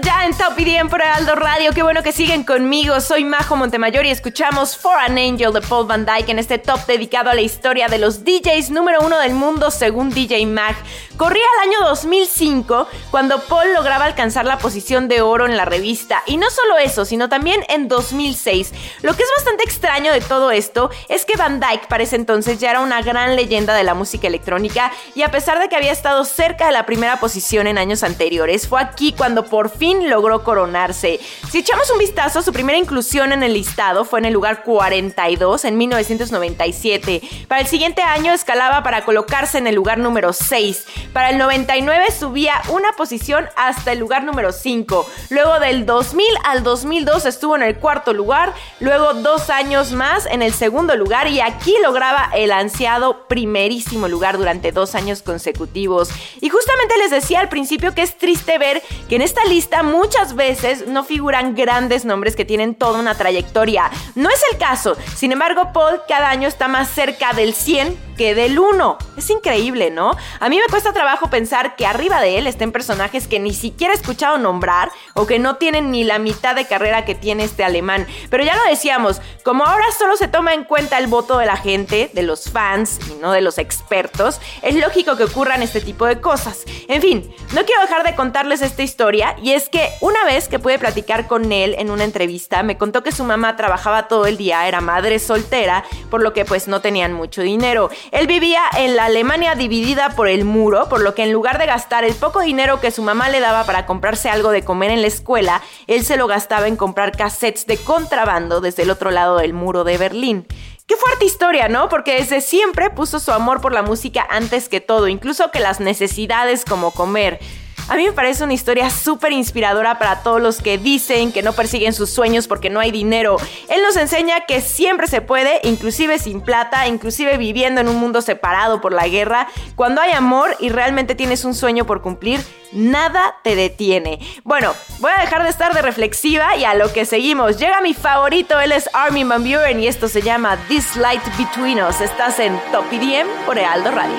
Ya 0.00 0.24
en 0.24 0.36
Top 0.36 0.58
IDM 0.58 0.88
por 0.88 1.02
Aldo 1.02 1.34
Radio. 1.34 1.72
Qué 1.72 1.82
bueno 1.82 2.02
que 2.02 2.12
siguen 2.12 2.44
conmigo. 2.44 3.00
Soy 3.00 3.24
Majo 3.24 3.56
Montemayor 3.56 4.06
y 4.06 4.10
escuchamos 4.10 4.76
For 4.76 4.98
an 4.98 5.18
Angel 5.18 5.52
de 5.52 5.60
Paul 5.60 5.86
Van 5.86 6.06
Dyke 6.06 6.30
en 6.30 6.38
este 6.38 6.56
top 6.58 6.86
dedicado 6.86 7.28
a 7.28 7.34
la 7.34 7.42
historia 7.42 7.88
de 7.88 7.98
los 7.98 8.24
DJs 8.24 8.70
número 8.70 9.00
uno 9.02 9.18
del 9.18 9.34
mundo 9.34 9.70
según 9.70 10.08
DJ 10.08 10.46
Mag. 10.46 10.76
Corría 11.18 11.44
el 11.56 11.68
año 11.68 11.88
2005 11.88 12.88
cuando 13.10 13.42
Paul 13.42 13.74
lograba 13.74 14.06
alcanzar 14.06 14.46
la 14.46 14.58
posición 14.58 15.08
de 15.08 15.20
oro 15.20 15.44
en 15.44 15.58
la 15.58 15.66
revista. 15.66 16.22
Y 16.26 16.38
no 16.38 16.48
solo 16.48 16.78
eso, 16.78 17.04
sino 17.04 17.28
también 17.28 17.62
en 17.68 17.88
2006. 17.88 18.72
Lo 19.02 19.14
que 19.14 19.22
es 19.22 19.28
bastante 19.36 19.64
extraño 19.64 20.12
de 20.12 20.20
todo 20.22 20.52
esto 20.52 20.90
es 21.08 21.26
que 21.26 21.36
Van 21.36 21.60
Dyke 21.60 21.86
para 21.88 22.04
ese 22.04 22.16
entonces 22.16 22.58
ya 22.60 22.70
era 22.70 22.80
una 22.80 23.02
gran 23.02 23.36
leyenda 23.36 23.74
de 23.74 23.84
la 23.84 23.94
música 23.94 24.26
electrónica 24.26 24.90
y 25.14 25.22
a 25.22 25.30
pesar 25.30 25.58
de 25.58 25.68
que 25.68 25.76
había 25.76 25.92
estado 25.92 26.24
cerca 26.24 26.66
de 26.66 26.72
la 26.72 26.86
primera 26.86 27.20
posición 27.20 27.66
en 27.66 27.76
años 27.76 28.02
anteriores, 28.02 28.66
fue 28.66 28.80
aquí 28.80 29.12
cuando 29.12 29.44
por 29.44 29.68
fin 29.68 29.81
logró 29.82 30.44
coronarse. 30.44 31.18
Si 31.50 31.58
echamos 31.58 31.90
un 31.90 31.98
vistazo, 31.98 32.40
su 32.40 32.52
primera 32.52 32.78
inclusión 32.78 33.32
en 33.32 33.42
el 33.42 33.54
listado 33.54 34.04
fue 34.04 34.20
en 34.20 34.26
el 34.26 34.32
lugar 34.32 34.62
42 34.62 35.64
en 35.64 35.76
1997. 35.76 37.20
Para 37.48 37.60
el 37.60 37.66
siguiente 37.66 38.02
año 38.02 38.32
escalaba 38.32 38.84
para 38.84 39.04
colocarse 39.04 39.58
en 39.58 39.66
el 39.66 39.74
lugar 39.74 39.98
número 39.98 40.32
6. 40.32 40.84
Para 41.12 41.30
el 41.30 41.38
99 41.38 42.06
subía 42.16 42.62
una 42.68 42.92
posición 42.92 43.46
hasta 43.56 43.92
el 43.92 43.98
lugar 43.98 44.22
número 44.22 44.52
5. 44.52 45.06
Luego 45.30 45.58
del 45.58 45.84
2000 45.84 46.26
al 46.44 46.62
2002 46.62 47.26
estuvo 47.26 47.56
en 47.56 47.62
el 47.62 47.76
cuarto 47.76 48.12
lugar. 48.12 48.54
Luego 48.78 49.14
dos 49.14 49.50
años 49.50 49.92
más 49.92 50.26
en 50.26 50.42
el 50.42 50.52
segundo 50.52 50.94
lugar 50.96 51.26
y 51.26 51.40
aquí 51.40 51.74
lograba 51.82 52.30
el 52.34 52.52
ansiado 52.52 53.26
primerísimo 53.26 54.06
lugar 54.06 54.38
durante 54.38 54.70
dos 54.70 54.94
años 54.94 55.22
consecutivos. 55.22 56.10
Y 56.40 56.50
justamente 56.50 56.96
les 56.98 57.10
decía 57.10 57.40
al 57.40 57.48
principio 57.48 57.94
que 57.94 58.02
es 58.02 58.16
triste 58.16 58.58
ver 58.58 58.80
que 59.08 59.16
en 59.16 59.22
esta 59.22 59.44
lista 59.44 59.71
muchas 59.82 60.34
veces 60.34 60.86
no 60.86 61.04
figuran 61.04 61.54
grandes 61.54 62.04
nombres 62.04 62.36
que 62.36 62.44
tienen 62.44 62.74
toda 62.74 62.98
una 62.98 63.14
trayectoria. 63.14 63.90
No 64.14 64.28
es 64.28 64.42
el 64.52 64.58
caso. 64.58 64.96
Sin 65.16 65.32
embargo, 65.32 65.72
Paul 65.72 66.02
cada 66.06 66.28
año 66.28 66.48
está 66.48 66.68
más 66.68 66.90
cerca 66.90 67.32
del 67.32 67.54
100 67.54 68.11
que 68.22 68.36
del 68.36 68.56
1. 68.56 68.98
Es 69.16 69.30
increíble, 69.30 69.90
¿no? 69.90 70.16
A 70.38 70.48
mí 70.48 70.56
me 70.56 70.68
cuesta 70.70 70.92
trabajo 70.92 71.28
pensar 71.28 71.74
que 71.74 71.86
arriba 71.86 72.20
de 72.20 72.38
él 72.38 72.46
estén 72.46 72.70
personajes 72.70 73.26
que 73.26 73.40
ni 73.40 73.52
siquiera 73.52 73.92
he 73.92 73.96
escuchado 73.96 74.38
nombrar 74.38 74.92
o 75.14 75.26
que 75.26 75.40
no 75.40 75.56
tienen 75.56 75.90
ni 75.90 76.04
la 76.04 76.20
mitad 76.20 76.54
de 76.54 76.64
carrera 76.64 77.04
que 77.04 77.16
tiene 77.16 77.42
este 77.42 77.64
alemán. 77.64 78.06
Pero 78.30 78.44
ya 78.44 78.54
lo 78.54 78.62
decíamos, 78.70 79.20
como 79.42 79.64
ahora 79.64 79.86
solo 79.98 80.16
se 80.16 80.28
toma 80.28 80.54
en 80.54 80.62
cuenta 80.62 80.98
el 80.98 81.08
voto 81.08 81.38
de 81.38 81.46
la 81.46 81.56
gente, 81.56 82.12
de 82.12 82.22
los 82.22 82.48
fans 82.48 83.00
y 83.10 83.20
no 83.20 83.32
de 83.32 83.40
los 83.40 83.58
expertos, 83.58 84.40
es 84.62 84.76
lógico 84.76 85.16
que 85.16 85.24
ocurran 85.24 85.60
este 85.60 85.80
tipo 85.80 86.06
de 86.06 86.20
cosas. 86.20 86.62
En 86.86 87.02
fin, 87.02 87.34
no 87.54 87.64
quiero 87.64 87.82
dejar 87.82 88.04
de 88.04 88.14
contarles 88.14 88.62
esta 88.62 88.84
historia 88.84 89.34
y 89.42 89.50
es 89.50 89.68
que 89.68 89.88
una 90.00 90.24
vez 90.26 90.46
que 90.46 90.60
pude 90.60 90.78
platicar 90.78 91.26
con 91.26 91.50
él 91.50 91.74
en 91.76 91.90
una 91.90 92.04
entrevista, 92.04 92.62
me 92.62 92.78
contó 92.78 93.02
que 93.02 93.10
su 93.10 93.24
mamá 93.24 93.56
trabajaba 93.56 94.06
todo 94.06 94.26
el 94.26 94.36
día, 94.36 94.68
era 94.68 94.80
madre 94.80 95.18
soltera, 95.18 95.82
por 96.08 96.22
lo 96.22 96.32
que 96.32 96.44
pues 96.44 96.68
no 96.68 96.80
tenían 96.80 97.12
mucho 97.12 97.42
dinero. 97.42 97.90
Él 98.12 98.26
vivía 98.26 98.60
en 98.76 98.94
la 98.94 99.06
Alemania 99.06 99.54
dividida 99.54 100.10
por 100.10 100.28
el 100.28 100.44
muro, 100.44 100.86
por 100.90 101.00
lo 101.00 101.14
que 101.14 101.22
en 101.22 101.32
lugar 101.32 101.58
de 101.58 101.64
gastar 101.64 102.04
el 102.04 102.14
poco 102.14 102.40
dinero 102.40 102.78
que 102.78 102.90
su 102.90 103.02
mamá 103.02 103.30
le 103.30 103.40
daba 103.40 103.64
para 103.64 103.86
comprarse 103.86 104.28
algo 104.28 104.50
de 104.50 104.62
comer 104.62 104.90
en 104.90 105.00
la 105.00 105.06
escuela, 105.06 105.62
él 105.86 106.04
se 106.04 106.18
lo 106.18 106.26
gastaba 106.26 106.68
en 106.68 106.76
comprar 106.76 107.16
cassettes 107.16 107.66
de 107.66 107.78
contrabando 107.78 108.60
desde 108.60 108.82
el 108.82 108.90
otro 108.90 109.10
lado 109.10 109.38
del 109.38 109.54
muro 109.54 109.82
de 109.82 109.96
Berlín. 109.96 110.46
Qué 110.86 110.94
fuerte 110.96 111.24
historia, 111.24 111.68
¿no? 111.68 111.88
Porque 111.88 112.16
desde 112.16 112.42
siempre 112.42 112.90
puso 112.90 113.18
su 113.18 113.32
amor 113.32 113.62
por 113.62 113.72
la 113.72 113.82
música 113.82 114.26
antes 114.28 114.68
que 114.68 114.82
todo, 114.82 115.08
incluso 115.08 115.50
que 115.50 115.60
las 115.60 115.80
necesidades 115.80 116.66
como 116.66 116.90
comer. 116.90 117.40
A 117.88 117.96
mí 117.96 118.04
me 118.06 118.12
parece 118.12 118.44
una 118.44 118.54
historia 118.54 118.90
súper 118.90 119.32
inspiradora 119.32 119.98
para 119.98 120.22
todos 120.22 120.40
los 120.40 120.62
que 120.62 120.78
dicen 120.78 121.32
que 121.32 121.42
no 121.42 121.52
persiguen 121.52 121.92
sus 121.92 122.10
sueños 122.10 122.46
porque 122.46 122.70
no 122.70 122.80
hay 122.80 122.90
dinero. 122.90 123.36
Él 123.68 123.82
nos 123.82 123.96
enseña 123.96 124.46
que 124.46 124.60
siempre 124.60 125.08
se 125.08 125.20
puede, 125.20 125.60
inclusive 125.64 126.18
sin 126.18 126.40
plata, 126.40 126.86
inclusive 126.86 127.36
viviendo 127.36 127.80
en 127.80 127.88
un 127.88 127.96
mundo 127.96 128.22
separado 128.22 128.80
por 128.80 128.92
la 128.92 129.08
guerra. 129.08 129.48
Cuando 129.76 130.00
hay 130.00 130.12
amor 130.12 130.56
y 130.60 130.68
realmente 130.68 131.14
tienes 131.14 131.44
un 131.44 131.54
sueño 131.54 131.84
por 131.84 132.02
cumplir, 132.02 132.40
nada 132.72 133.36
te 133.42 133.56
detiene. 133.56 134.20
Bueno, 134.44 134.74
voy 135.00 135.10
a 135.16 135.20
dejar 135.20 135.42
de 135.42 135.50
estar 135.50 135.74
de 135.74 135.82
reflexiva 135.82 136.56
y 136.56 136.64
a 136.64 136.74
lo 136.74 136.92
que 136.92 137.04
seguimos. 137.04 137.58
Llega 137.58 137.80
mi 137.80 137.94
favorito, 137.94 138.60
él 138.60 138.72
es 138.72 138.88
Armin 138.92 139.28
Van 139.28 139.42
Buren 139.42 139.80
y 139.80 139.88
esto 139.88 140.08
se 140.08 140.22
llama 140.22 140.56
This 140.68 140.96
Light 140.96 141.22
Between 141.36 141.82
Us. 141.82 142.00
Estás 142.00 142.38
en 142.38 142.58
Top 142.70 142.84
IDM 142.92 143.28
por 143.44 143.58
Ealdo 143.58 143.90
Radio. 143.90 144.16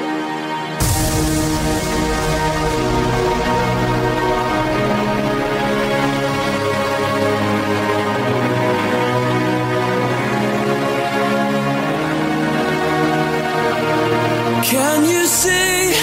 Can 14.84 15.06
you 15.06 15.26
see 15.26 15.96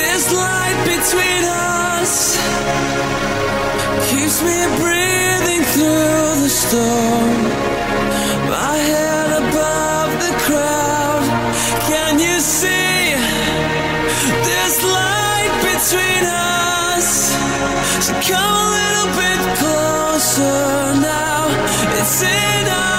this 0.00 0.24
light 0.32 0.78
between 0.92 1.44
us? 1.44 2.12
Keeps 4.08 4.38
me 4.48 4.58
breathing 4.80 5.62
through 5.72 6.28
the 6.44 6.50
storm. 6.62 7.36
My 8.56 8.76
head 8.88 9.30
above 9.42 10.10
the 10.24 10.32
crowd. 10.46 11.24
Can 11.90 12.12
you 12.26 12.36
see 12.40 12.96
this 14.48 14.74
light 14.98 15.54
between 15.70 16.24
us? 16.24 17.06
So 18.06 18.12
come 18.28 18.54
a 18.64 18.68
little 18.80 19.10
bit 19.20 19.40
closer 19.60 20.58
now. 21.12 21.40
It's 22.00 22.22
in 22.22 22.66
our 22.80 22.93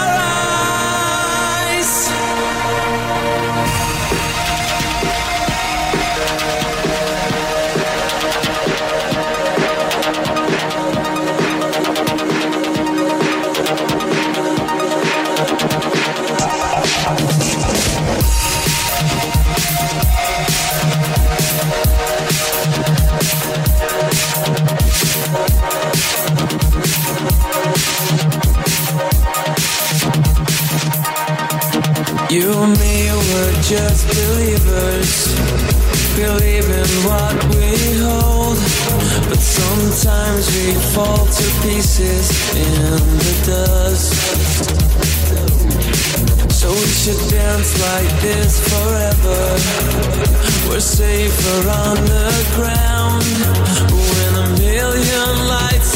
just 33.75 34.07
believers, 34.07 35.35
believing 36.15 36.91
what 37.03 37.35
we 37.51 37.67
hold. 38.07 38.57
But 39.27 39.41
sometimes 39.41 40.43
we 40.55 40.71
fall 40.95 41.25
to 41.25 41.45
pieces 41.63 42.25
in 42.55 42.99
the 43.25 43.35
dust. 43.51 44.15
So 46.59 46.71
we 46.71 46.87
should 47.01 47.21
dance 47.29 47.71
like 47.89 48.11
this 48.21 48.53
forever. 48.71 49.41
We're 50.69 50.79
safer 50.79 51.59
on 51.83 51.97
the 52.15 52.31
ground 52.55 53.27
when 53.91 54.31
a 54.43 54.47
million 54.57 55.31
lights 55.51 55.94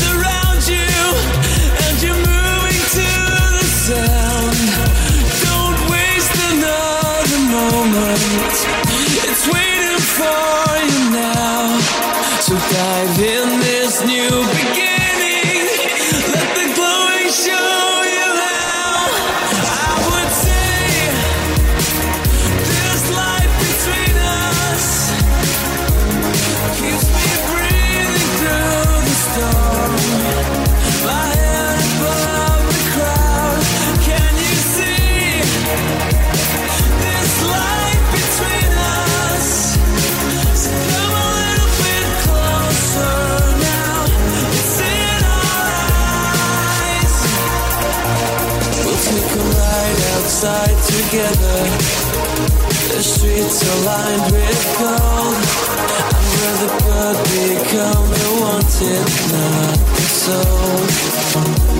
It's 8.02 9.46
waiting 9.48 10.00
for 10.00 10.78
you 10.88 11.12
now. 11.12 11.80
So 12.40 12.56
dive 12.56 13.20
in 13.20 13.60
this 13.60 14.06
new 14.06 14.30
beginning. 14.48 14.89
find 54.18 54.32
recall 54.32 55.36
Under 56.20 56.52
the 56.62 56.70
good 56.84 57.18
become 57.30 58.08
the 58.10 58.30
wanted, 58.42 59.08
not 59.32 59.78
the 59.96 60.02
soul 60.02 61.79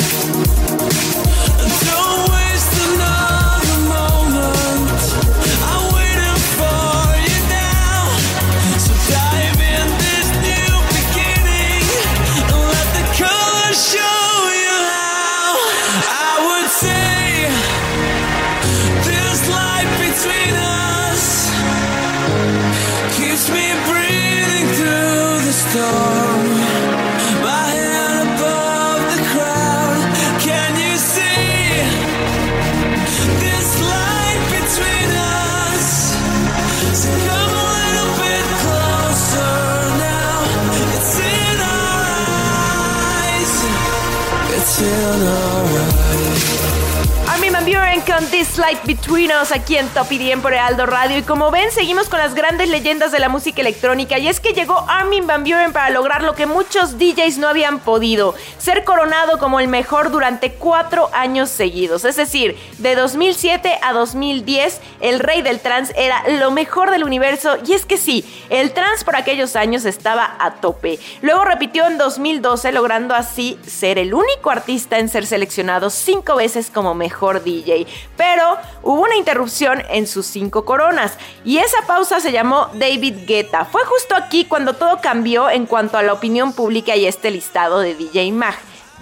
Between 48.86 49.32
Us 49.42 49.52
aquí 49.52 49.78
en 49.78 49.88
Top 49.90 50.12
IDM 50.12 50.42
por 50.42 50.54
Heraldo 50.54 50.86
Radio. 50.86 51.18
Y 51.18 51.24
como 51.24 51.50
ven, 51.50 51.72
seguimos 51.72 52.08
con 52.08 52.20
las 52.20 52.36
grandes 52.36 52.70
leyendas 52.70 53.12
de 53.12 53.18
la 53.18 53.28
música 53.28 53.62
electrónica. 53.62 54.20
Y 54.20 54.28
es 54.28 54.40
que 54.40 54.54
llegó 54.54 54.86
Armin 54.88 55.26
Van 55.26 55.44
Buren 55.44 55.74
para 55.74 55.90
lograr 55.90 56.22
lo 56.22 56.36
que 56.36 56.46
muchos 56.46 57.00
DJs 57.00 57.40
no 57.40 57.48
habían 57.48 57.80
podido: 57.80 58.36
ser 58.60 58.84
coronado 58.84 59.40
como 59.40 59.60
el 59.60 59.68
mejor 59.68 60.12
durante 60.12 60.52
cuatro 60.54 61.10
años 61.14 61.50
seguidos. 61.50 62.06
Es 62.06 62.16
decir, 62.16 62.58
de 62.78 62.96
2007 62.96 63.80
a 63.82 63.92
2010, 63.94 64.82
el 65.02 65.20
rey 65.20 65.42
del 65.42 65.62
trance 65.62 65.92
era 65.98 66.24
lo 66.28 66.52
mejor 66.52 66.92
del 66.92 67.04
universo. 67.04 67.58
Y 67.66 67.74
es 67.74 67.86
que 67.86 67.98
sí, 67.98 68.24
el 68.50 68.72
trance 68.74 69.04
por 69.04 69.16
aquellos 69.16 69.56
años 69.56 69.86
estaba 69.86 70.36
a 70.40 70.56
tope. 70.56 71.00
Luego 71.22 71.44
repitió 71.44 71.88
en 71.88 71.98
2012, 71.98 72.72
logrando 72.72 73.16
así 73.16 73.58
ser 73.66 73.98
el 73.98 74.14
único 74.14 74.52
artista 74.52 75.00
en 75.00 75.10
ser 75.10 75.26
seleccionado 75.26 75.90
cinco 75.90 76.36
veces 76.36 76.70
como 76.70 76.94
mejor 76.94 77.44
DJ. 77.44 77.88
Pero 78.16 78.59
hubo 78.84 79.02
una 79.02 79.16
interrupción 79.16 79.84
en 79.90 80.08
sus 80.08 80.26
cinco 80.26 80.66
coronas 80.66 81.18
y 81.44 81.58
esa 81.58 81.82
pausa 81.88 82.20
se 82.20 82.32
llamó 82.32 82.70
David 82.74 83.26
Guetta. 83.26 83.66
Fue 83.66 83.84
justo 83.86 84.16
aquí 84.16 84.46
cuando 84.46 84.74
todo 84.74 85.00
cambió 85.02 85.50
en 85.50 85.66
cuanto 85.66 85.98
a 85.98 86.04
la 86.04 86.14
opinión 86.14 86.54
pública 86.54 86.96
y 86.96 87.06
este 87.06 87.32
listado 87.32 87.80
de 87.80 87.96
DJ 87.96 88.32
Mag. 88.32 88.56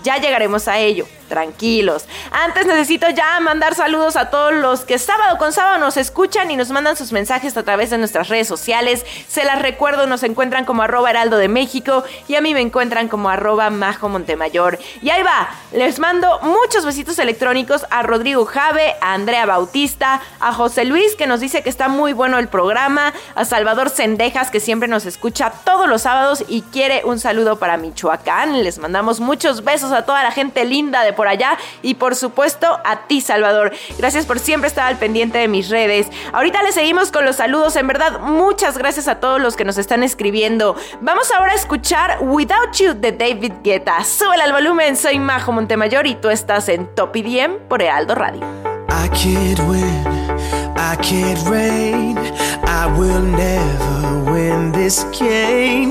Ya 0.03 0.17
llegaremos 0.17 0.67
a 0.67 0.77
ello, 0.79 1.05
tranquilos. 1.27 2.05
Antes 2.31 2.65
necesito 2.65 3.09
ya 3.09 3.39
mandar 3.39 3.75
saludos 3.75 4.15
a 4.15 4.29
todos 4.29 4.53
los 4.53 4.81
que 4.81 4.97
sábado 4.97 5.37
con 5.37 5.53
sábado 5.53 5.77
nos 5.77 5.97
escuchan 5.97 6.49
y 6.51 6.55
nos 6.55 6.71
mandan 6.71 6.95
sus 6.95 7.11
mensajes 7.11 7.55
a 7.57 7.63
través 7.63 7.89
de 7.89 7.97
nuestras 7.97 8.29
redes 8.29 8.47
sociales. 8.47 9.05
Se 9.27 9.43
las 9.43 9.61
recuerdo, 9.61 10.07
nos 10.07 10.23
encuentran 10.23 10.65
como 10.65 10.83
arroba 10.83 11.09
heraldo 11.09 11.37
de 11.37 11.47
México 11.47 12.03
y 12.27 12.35
a 12.35 12.41
mí 12.41 12.53
me 12.53 12.61
encuentran 12.61 13.07
como 13.07 13.29
arroba 13.29 13.69
majo 13.69 14.09
montemayor. 14.09 14.79
Y 15.01 15.09
ahí 15.09 15.23
va, 15.23 15.49
les 15.71 15.99
mando 15.99 16.39
muchos 16.41 16.85
besitos 16.85 17.19
electrónicos 17.19 17.85
a 17.89 18.03
Rodrigo 18.03 18.45
Jave, 18.45 18.95
a 19.01 19.13
Andrea 19.13 19.45
Bautista, 19.45 20.21
a 20.39 20.53
José 20.53 20.85
Luis 20.85 21.15
que 21.15 21.27
nos 21.27 21.39
dice 21.39 21.63
que 21.63 21.69
está 21.69 21.87
muy 21.87 22.13
bueno 22.13 22.39
el 22.39 22.47
programa, 22.47 23.13
a 23.35 23.45
Salvador 23.45 23.89
Sendejas 23.89 24.51
que 24.51 24.59
siempre 24.59 24.87
nos 24.87 25.05
escucha 25.05 25.51
todos 25.63 25.87
los 25.87 26.03
sábados 26.03 26.43
y 26.47 26.61
quiere 26.61 27.01
un 27.05 27.19
saludo 27.19 27.57
para 27.57 27.77
Michoacán. 27.77 28.63
Les 28.63 28.79
mandamos 28.79 29.19
muchos 29.19 29.63
besos 29.63 29.91
a 29.91 30.05
toda 30.05 30.23
la 30.23 30.31
gente 30.31 30.65
linda 30.65 31.03
de 31.03 31.13
por 31.17 31.27
allá 31.27 31.57
y 31.81 31.95
por 31.95 32.15
supuesto 32.15 32.79
a 32.85 33.07
ti 33.07 33.19
Salvador. 33.19 33.73
Gracias 33.97 34.25
por 34.25 34.39
siempre 34.39 34.69
estar 34.69 34.87
al 34.87 34.97
pendiente 34.97 35.39
de 35.39 35.49
mis 35.49 35.67
redes. 35.67 36.07
Ahorita 36.31 36.63
les 36.63 36.75
seguimos 36.75 37.11
con 37.11 37.25
los 37.25 37.35
saludos. 37.35 37.75
En 37.75 37.87
verdad, 37.87 38.21
muchas 38.21 38.77
gracias 38.77 39.09
a 39.09 39.19
todos 39.19 39.41
los 39.41 39.57
que 39.57 39.65
nos 39.65 39.77
están 39.77 40.03
escribiendo. 40.03 40.77
Vamos 41.01 41.29
ahora 41.33 41.51
a 41.51 41.55
escuchar 41.55 42.19
Without 42.21 42.73
You 42.75 42.93
de 42.93 43.11
David 43.11 43.55
Guetta. 43.63 44.05
Súbele 44.05 44.43
al 44.43 44.53
volumen, 44.53 44.95
soy 44.95 45.19
Majo 45.19 45.51
Montemayor 45.51 46.07
y 46.07 46.15
tú 46.15 46.29
estás 46.29 46.69
en 46.69 46.87
Top 46.95 47.13
IDM 47.13 47.57
por 47.67 47.81
Heraldo 47.81 48.15
Radio. 48.15 48.45
Without 48.87 49.25
you, 49.25 49.57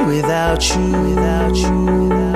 without 0.06 0.62
you, 0.62 0.92
without 0.92 1.56
you, 1.56 2.35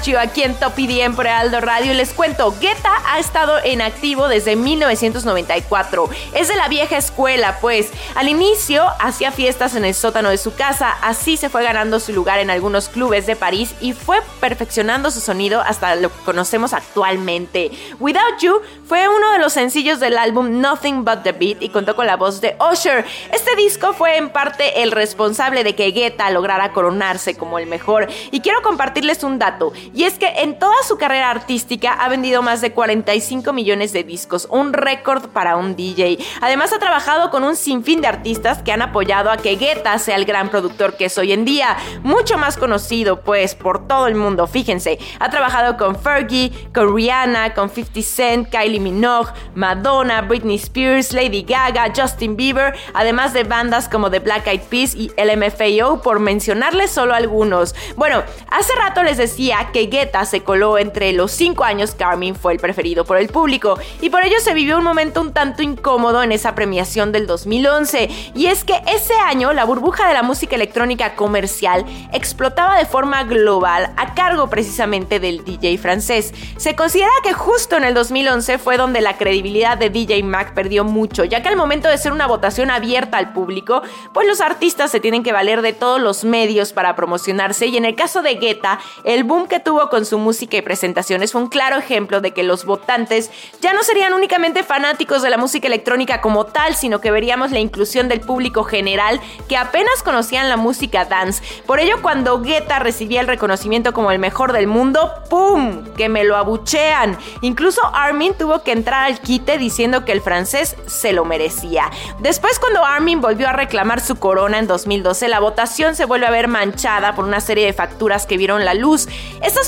Aquí 0.00 0.42
en 0.42 0.54
Top 0.54 0.72
EDM 0.78 1.14
por 1.14 1.28
Aldo 1.28 1.60
Radio. 1.60 1.92
Y 1.92 1.94
les 1.94 2.14
cuento, 2.14 2.54
Guetta 2.58 2.90
ha 3.06 3.18
estado 3.18 3.58
en 3.62 3.82
activo 3.82 4.28
desde 4.28 4.56
1994. 4.56 6.08
Es 6.34 6.48
de 6.48 6.56
la 6.56 6.68
vieja 6.68 6.96
escuela, 6.96 7.58
pues. 7.60 7.90
Al 8.14 8.28
inicio 8.28 8.86
hacía 8.98 9.30
fiestas 9.30 9.74
en 9.74 9.84
el 9.84 9.94
sótano 9.94 10.30
de 10.30 10.38
su 10.38 10.54
casa, 10.54 10.96
así 11.02 11.36
se 11.36 11.50
fue 11.50 11.62
ganando 11.62 12.00
su 12.00 12.14
lugar 12.14 12.38
en 12.38 12.50
algunos 12.50 12.88
clubes 12.88 13.26
de 13.26 13.36
París 13.36 13.74
y 13.80 13.92
fue 13.92 14.22
perfeccionando 14.40 15.10
su 15.10 15.20
sonido 15.20 15.60
hasta 15.60 15.94
lo 15.96 16.08
que 16.08 16.24
conocemos 16.24 16.72
actualmente. 16.72 17.70
Without 17.98 18.40
You 18.40 18.62
fue 18.86 19.06
uno 19.06 19.32
de 19.32 19.38
los 19.38 19.52
sencillos 19.52 20.00
del 20.00 20.16
álbum 20.16 20.60
Nothing 20.60 21.04
But 21.04 21.24
the 21.24 21.32
Beat 21.32 21.62
y 21.62 21.68
contó 21.68 21.94
con 21.94 22.06
la 22.06 22.16
voz 22.16 22.40
de 22.40 22.56
Usher. 22.72 23.04
Este 23.32 23.54
disco 23.56 23.92
fue 23.92 24.16
en 24.16 24.30
parte 24.30 24.82
el 24.82 24.92
responsable 24.92 25.62
de 25.62 25.74
que 25.74 25.90
Guetta 25.90 26.30
lograra 26.30 26.72
coronarse 26.72 27.36
como 27.36 27.58
el 27.58 27.66
mejor. 27.66 28.08
Y 28.30 28.40
quiero 28.40 28.62
compartirles 28.62 29.22
un 29.24 29.38
dato, 29.38 29.72
y 29.94 30.04
es 30.04 30.18
que 30.18 30.28
en 30.28 30.58
toda 30.58 30.74
su 30.86 30.98
carrera 30.98 31.30
artística 31.30 31.92
ha 31.92 32.08
vendido 32.08 32.42
más 32.42 32.60
de 32.60 32.72
45 32.72 33.52
millones 33.52 33.92
de 33.92 34.04
discos, 34.04 34.46
un 34.50 34.72
récord 34.72 35.28
para 35.28 35.56
un 35.56 35.76
DJ. 35.76 36.18
Además 36.40 36.72
ha 36.72 36.78
trabajado 36.78 37.30
con 37.30 37.44
un 37.44 37.56
sinfín 37.56 38.00
de 38.00 38.08
artistas 38.08 38.62
que 38.62 38.72
han 38.72 38.82
apoyado 38.82 39.30
a 39.30 39.36
que 39.36 39.56
Guetta 39.56 39.98
sea 39.98 40.16
el 40.16 40.24
gran 40.24 40.48
productor 40.48 40.96
que 40.96 41.06
es 41.06 41.18
hoy 41.18 41.32
en 41.32 41.44
día, 41.44 41.76
mucho 42.02 42.38
más 42.38 42.56
conocido 42.56 43.22
pues 43.22 43.54
por 43.54 43.86
todo 43.86 44.06
el 44.06 44.14
mundo, 44.14 44.46
fíjense, 44.46 44.98
ha 45.18 45.30
trabajado 45.30 45.76
con 45.76 45.96
Fergie, 45.96 46.52
con 46.74 46.94
Rihanna, 46.94 47.54
con 47.54 47.70
50 47.70 48.02
Cent, 48.02 48.48
Kylie 48.48 48.80
Minogue, 48.80 49.32
Madonna, 49.54 50.22
Britney 50.22 50.56
Spears, 50.56 51.12
Lady 51.12 51.42
Gaga, 51.42 51.92
Justin 51.94 52.36
Bieber, 52.36 52.74
además 52.94 53.32
de 53.32 53.44
bandas 53.44 53.88
como 53.88 54.10
The 54.10 54.20
Black 54.20 54.46
Eyed 54.46 54.62
Peas 54.62 54.94
y 54.94 55.10
LMFAO, 55.16 56.02
por 56.02 56.20
mencionarles 56.20 56.90
solo 56.90 57.14
algunos. 57.14 57.74
Bueno, 57.96 58.22
hace 58.50 58.74
rato 58.76 59.02
les 59.02 59.16
decía 59.16 59.70
que 59.72 59.79
Guetta 59.86 60.24
se 60.24 60.42
coló 60.42 60.78
entre 60.78 61.12
los 61.12 61.32
5 61.32 61.64
años 61.64 61.94
que 61.94 62.04
Armin 62.04 62.34
fue 62.34 62.52
el 62.52 62.58
preferido 62.58 63.04
por 63.04 63.16
el 63.16 63.28
público, 63.28 63.78
y 64.00 64.10
por 64.10 64.24
ello 64.24 64.36
se 64.40 64.54
vivió 64.54 64.78
un 64.78 64.84
momento 64.84 65.20
un 65.20 65.32
tanto 65.32 65.62
incómodo 65.62 66.22
en 66.22 66.32
esa 66.32 66.54
premiación 66.54 67.12
del 67.12 67.26
2011, 67.26 68.08
y 68.34 68.46
es 68.46 68.64
que 68.64 68.80
ese 68.86 69.14
año 69.14 69.52
la 69.52 69.64
burbuja 69.64 70.08
de 70.08 70.14
la 70.14 70.22
música 70.22 70.56
electrónica 70.56 71.14
comercial 71.14 71.84
explotaba 72.12 72.76
de 72.78 72.86
forma 72.86 73.24
global 73.24 73.92
a 73.96 74.14
cargo 74.14 74.48
precisamente 74.48 75.20
del 75.20 75.44
DJ 75.44 75.78
francés. 75.78 76.34
Se 76.56 76.74
considera 76.74 77.10
que 77.22 77.32
justo 77.32 77.76
en 77.76 77.84
el 77.84 77.94
2011 77.94 78.58
fue 78.58 78.76
donde 78.76 79.00
la 79.00 79.16
credibilidad 79.16 79.78
de 79.78 79.90
DJ 79.90 80.22
Mac 80.22 80.54
perdió 80.54 80.84
mucho, 80.84 81.24
ya 81.24 81.42
que 81.42 81.48
al 81.48 81.56
momento 81.56 81.88
de 81.88 81.98
ser 81.98 82.12
una 82.12 82.26
votación 82.26 82.70
abierta 82.70 83.18
al 83.18 83.32
público, 83.32 83.82
pues 84.12 84.26
los 84.26 84.40
artistas 84.40 84.90
se 84.90 85.00
tienen 85.00 85.22
que 85.22 85.32
valer 85.32 85.62
de 85.62 85.72
todos 85.72 86.00
los 86.00 86.24
medios 86.24 86.72
para 86.72 86.96
promocionarse. 86.96 87.66
Y 87.66 87.76
en 87.76 87.84
el 87.84 87.94
caso 87.94 88.22
de 88.22 88.34
Guetta, 88.34 88.80
el 89.04 89.24
boom 89.24 89.46
que 89.46 89.60
tuvo 89.60 89.69
con 89.78 90.04
su 90.04 90.18
música 90.18 90.56
y 90.56 90.62
presentaciones 90.62 91.30
fue 91.32 91.42
un 91.42 91.48
claro 91.48 91.76
ejemplo 91.76 92.20
de 92.20 92.32
que 92.32 92.42
los 92.42 92.64
votantes 92.64 93.30
ya 93.60 93.72
no 93.72 93.84
serían 93.84 94.12
únicamente 94.12 94.64
fanáticos 94.64 95.22
de 95.22 95.30
la 95.30 95.36
música 95.36 95.68
electrónica 95.68 96.20
como 96.20 96.44
tal, 96.44 96.74
sino 96.74 97.00
que 97.00 97.12
veríamos 97.12 97.52
la 97.52 97.60
inclusión 97.60 98.08
del 98.08 98.20
público 98.20 98.64
general 98.64 99.20
que 99.48 99.56
apenas 99.56 100.02
conocían 100.02 100.48
la 100.48 100.56
música 100.56 101.04
dance. 101.04 101.42
Por 101.66 101.78
ello, 101.78 102.02
cuando 102.02 102.42
Guetta 102.42 102.80
recibía 102.80 103.20
el 103.20 103.28
reconocimiento 103.28 103.92
como 103.94 104.10
el 104.10 104.18
mejor 104.18 104.52
del 104.52 104.66
mundo, 104.66 105.12
¡pum! 105.30 105.84
que 105.96 106.08
me 106.08 106.24
lo 106.24 106.36
abuchean. 106.36 107.16
Incluso 107.40 107.80
Armin 107.94 108.34
tuvo 108.34 108.62
que 108.62 108.72
entrar 108.72 109.04
al 109.04 109.20
quite 109.20 109.56
diciendo 109.56 110.04
que 110.04 110.12
el 110.12 110.20
francés 110.20 110.76
se 110.86 111.12
lo 111.12 111.24
merecía. 111.24 111.90
Después, 112.18 112.58
cuando 112.58 112.84
Armin 112.84 113.20
volvió 113.20 113.48
a 113.48 113.52
reclamar 113.52 114.00
su 114.00 114.16
corona 114.16 114.58
en 114.58 114.66
2012, 114.66 115.28
la 115.28 115.38
votación 115.38 115.94
se 115.94 116.06
vuelve 116.06 116.26
a 116.26 116.30
ver 116.30 116.48
manchada 116.48 117.14
por 117.14 117.24
una 117.24 117.40
serie 117.40 117.66
de 117.66 117.72
facturas 117.72 118.26
que 118.26 118.36
vieron 118.36 118.64
la 118.64 118.74
luz. 118.74 119.08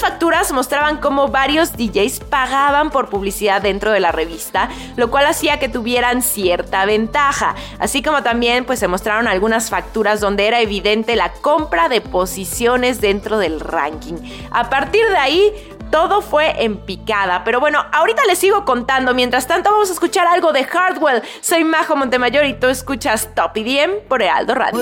Facturas 0.00 0.52
mostraban 0.52 0.98
cómo 0.98 1.28
varios 1.28 1.76
DJs 1.76 2.20
pagaban 2.20 2.90
por 2.90 3.08
publicidad 3.08 3.60
dentro 3.60 3.92
de 3.92 4.00
la 4.00 4.12
revista, 4.12 4.68
lo 4.96 5.10
cual 5.10 5.26
hacía 5.26 5.58
que 5.58 5.68
tuvieran 5.68 6.22
cierta 6.22 6.84
ventaja. 6.84 7.54
Así 7.78 8.02
como 8.02 8.22
también 8.22 8.64
pues 8.64 8.78
se 8.78 8.88
mostraron 8.88 9.28
algunas 9.28 9.70
facturas 9.70 10.20
donde 10.20 10.46
era 10.46 10.60
evidente 10.60 11.16
la 11.16 11.32
compra 11.32 11.88
de 11.88 12.00
posiciones 12.00 13.00
dentro 13.00 13.38
del 13.38 13.60
ranking. 13.60 14.14
A 14.50 14.70
partir 14.70 15.08
de 15.08 15.16
ahí, 15.16 15.52
todo 15.92 16.22
fue 16.22 16.64
en 16.64 16.78
picada. 16.78 17.44
Pero 17.44 17.60
bueno, 17.60 17.84
ahorita 17.92 18.22
les 18.26 18.38
sigo 18.38 18.64
contando. 18.64 19.14
Mientras 19.14 19.46
tanto, 19.46 19.70
vamos 19.70 19.90
a 19.90 19.92
escuchar 19.92 20.26
algo 20.26 20.52
de 20.52 20.64
Hardwell. 20.64 21.22
Soy 21.40 21.64
Majo 21.64 21.94
Montemayor 21.94 22.46
y 22.46 22.54
tú 22.54 22.68
escuchas 22.68 23.28
Top 23.34 23.56
EDM 23.56 24.08
por 24.08 24.22
Heraldo 24.22 24.54
Radio. 24.54 24.80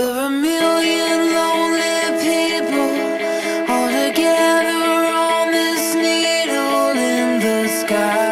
In 7.90 8.29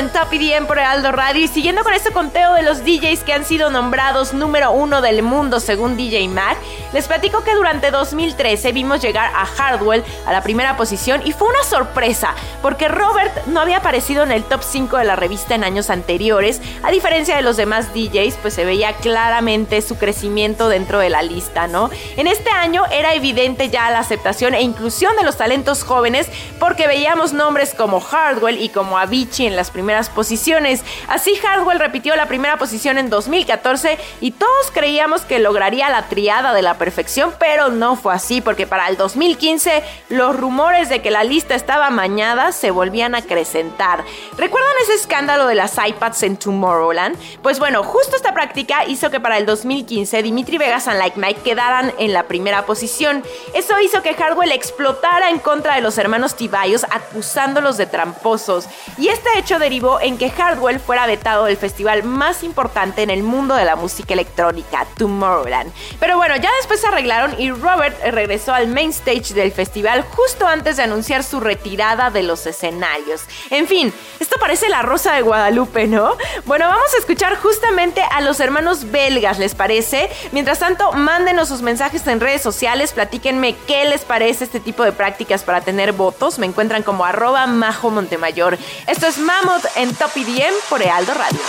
en 0.00 0.08
Top 0.08 0.32
EDM 0.32 0.66
por 0.66 0.78
Heraldo 0.78 1.12
Radio. 1.12 1.44
Y 1.44 1.48
siguiendo 1.48 1.84
con 1.84 1.92
este 1.92 2.10
conteo 2.10 2.54
de 2.54 2.62
los 2.62 2.86
DJs 2.86 3.22
que 3.22 3.34
han 3.34 3.44
sido 3.44 3.68
nombrados 3.68 4.32
número 4.32 4.72
uno 4.72 5.02
del 5.02 5.22
mundo 5.22 5.60
según 5.60 5.98
DJ 5.98 6.26
Mag, 6.28 6.56
les 6.94 7.06
platico 7.06 7.44
que 7.44 7.54
durante 7.54 7.90
2013 7.90 8.72
vimos 8.72 9.02
llegar 9.02 9.30
a 9.34 9.44
Hardwell 9.44 10.02
a 10.24 10.32
la 10.32 10.42
primera 10.42 10.78
posición 10.78 11.20
y 11.26 11.32
fue 11.32 11.48
una 11.48 11.62
sorpresa 11.64 12.34
porque 12.62 12.88
Robert 12.88 13.46
no 13.46 13.60
había 13.60 13.76
aparecido 13.76 14.22
en 14.22 14.32
el 14.32 14.42
top 14.42 14.62
5 14.62 14.96
de 14.96 15.04
la 15.04 15.16
revista 15.16 15.54
en 15.54 15.64
años 15.64 15.90
anteriores. 15.90 16.62
A 16.82 16.90
diferencia 16.90 17.36
de 17.36 17.42
los 17.42 17.58
demás 17.58 17.92
DJs, 17.92 18.38
pues 18.40 18.54
se 18.54 18.64
veía 18.64 18.94
claramente 18.94 19.82
su 19.82 19.98
crecimiento 19.98 20.70
dentro 20.70 20.98
de 20.98 21.10
la 21.10 21.20
lista, 21.20 21.66
¿no? 21.66 21.90
En 22.16 22.26
este 22.26 22.48
año 22.48 22.84
era 22.90 23.12
evidente 23.12 23.68
ya 23.68 23.90
la 23.90 23.98
aceptación 23.98 24.54
e 24.54 24.62
inclusión 24.62 25.14
de 25.16 25.24
los 25.24 25.36
talentos 25.36 25.84
jóvenes 25.84 26.26
porque 26.58 26.86
veíamos 26.86 27.34
nombres 27.34 27.74
como 27.74 28.00
Hardwell 28.00 28.62
y 28.62 28.70
como 28.70 28.96
Avicii 28.96 29.46
en 29.46 29.56
las 29.56 29.70
primeras 29.70 29.89
posiciones. 30.08 30.82
Así 31.08 31.34
Hardwell 31.36 31.78
repitió 31.78 32.14
la 32.16 32.26
primera 32.26 32.56
posición 32.56 32.98
en 32.98 33.10
2014 33.10 33.98
y 34.20 34.30
todos 34.30 34.70
creíamos 34.72 35.22
que 35.22 35.38
lograría 35.38 35.90
la 35.90 36.08
triada 36.08 36.54
de 36.54 36.62
la 36.62 36.74
perfección, 36.74 37.34
pero 37.38 37.68
no 37.70 37.96
fue 37.96 38.14
así 38.14 38.40
porque 38.40 38.66
para 38.66 38.88
el 38.88 38.96
2015 38.96 39.82
los 40.08 40.36
rumores 40.36 40.88
de 40.88 41.02
que 41.02 41.10
la 41.10 41.24
lista 41.24 41.54
estaba 41.54 41.90
mañada 41.90 42.52
se 42.52 42.70
volvían 42.70 43.14
a 43.14 43.18
acrecentar. 43.18 44.04
¿Recuerdan 44.36 44.72
ese 44.84 44.94
escándalo 44.94 45.46
de 45.46 45.54
las 45.54 45.76
iPads 45.76 46.22
en 46.22 46.36
Tomorrowland? 46.36 47.16
Pues 47.42 47.58
bueno, 47.58 47.82
justo 47.82 48.16
esta 48.16 48.32
práctica 48.34 48.84
hizo 48.86 49.10
que 49.10 49.20
para 49.20 49.38
el 49.38 49.46
2015 49.46 50.22
Dimitri 50.22 50.58
Vegas 50.58 50.86
y 50.86 50.96
Like 50.96 51.18
Mike 51.18 51.40
quedaran 51.42 51.92
en 51.98 52.12
la 52.12 52.24
primera 52.24 52.66
posición. 52.66 53.24
Eso 53.54 53.80
hizo 53.80 54.02
que 54.02 54.14
Hardwell 54.14 54.52
explotara 54.52 55.30
en 55.30 55.38
contra 55.38 55.74
de 55.74 55.80
los 55.80 55.98
hermanos 55.98 56.36
Tibayos 56.36 56.84
acusándolos 56.84 57.76
de 57.76 57.86
tramposos. 57.86 58.66
Y 58.98 59.08
este 59.08 59.28
hecho 59.38 59.58
derivó 59.58 59.79
en 60.00 60.18
que 60.18 60.30
Hardwell 60.30 60.78
fuera 60.78 61.06
vetado 61.06 61.44
del 61.46 61.56
festival 61.56 62.02
más 62.02 62.42
importante 62.42 63.02
en 63.02 63.10
el 63.10 63.22
mundo 63.22 63.54
de 63.54 63.64
la 63.64 63.76
música 63.76 64.12
electrónica, 64.12 64.86
Tomorrowland. 64.98 65.72
Pero 65.98 66.16
bueno, 66.16 66.36
ya 66.36 66.50
después 66.58 66.80
se 66.80 66.88
arreglaron 66.88 67.34
y 67.40 67.50
Robert 67.50 67.96
regresó 68.12 68.52
al 68.52 68.68
main 68.68 68.90
stage 68.90 69.32
del 69.32 69.52
festival 69.52 70.02
justo 70.02 70.46
antes 70.46 70.76
de 70.76 70.82
anunciar 70.82 71.24
su 71.24 71.40
retirada 71.40 72.10
de 72.10 72.22
los 72.22 72.46
escenarios. 72.46 73.22
En 73.48 73.66
fin, 73.66 73.92
esto 74.18 74.36
parece 74.38 74.68
la 74.68 74.82
rosa 74.82 75.14
de 75.14 75.22
Guadalupe, 75.22 75.86
¿no? 75.86 76.16
Bueno, 76.44 76.66
vamos 76.68 76.92
a 76.94 76.98
escuchar 76.98 77.36
justamente 77.36 78.02
a 78.02 78.20
los 78.20 78.40
hermanos 78.40 78.90
belgas, 78.90 79.38
¿les 79.38 79.54
parece? 79.54 80.10
Mientras 80.32 80.58
tanto, 80.58 80.92
mándenos 80.92 81.48
sus 81.48 81.62
mensajes 81.62 82.06
en 82.06 82.20
redes 82.20 82.42
sociales, 82.42 82.92
platíquenme 82.92 83.56
qué 83.66 83.86
les 83.86 84.02
parece 84.02 84.44
este 84.44 84.60
tipo 84.60 84.82
de 84.82 84.92
prácticas 84.92 85.42
para 85.42 85.62
tener 85.62 85.92
votos. 85.92 86.38
Me 86.38 86.46
encuentran 86.46 86.82
como 86.82 87.04
arroba 87.04 87.46
majo 87.46 87.90
Montemayor. 87.90 88.58
Esto 88.86 89.06
es 89.06 89.18
Mammoth 89.18 89.59
en 89.74 89.94
Top 89.94 90.16
IDM 90.16 90.54
por 90.68 90.82
Ealdo 90.82 91.14
Radio. 91.14 91.40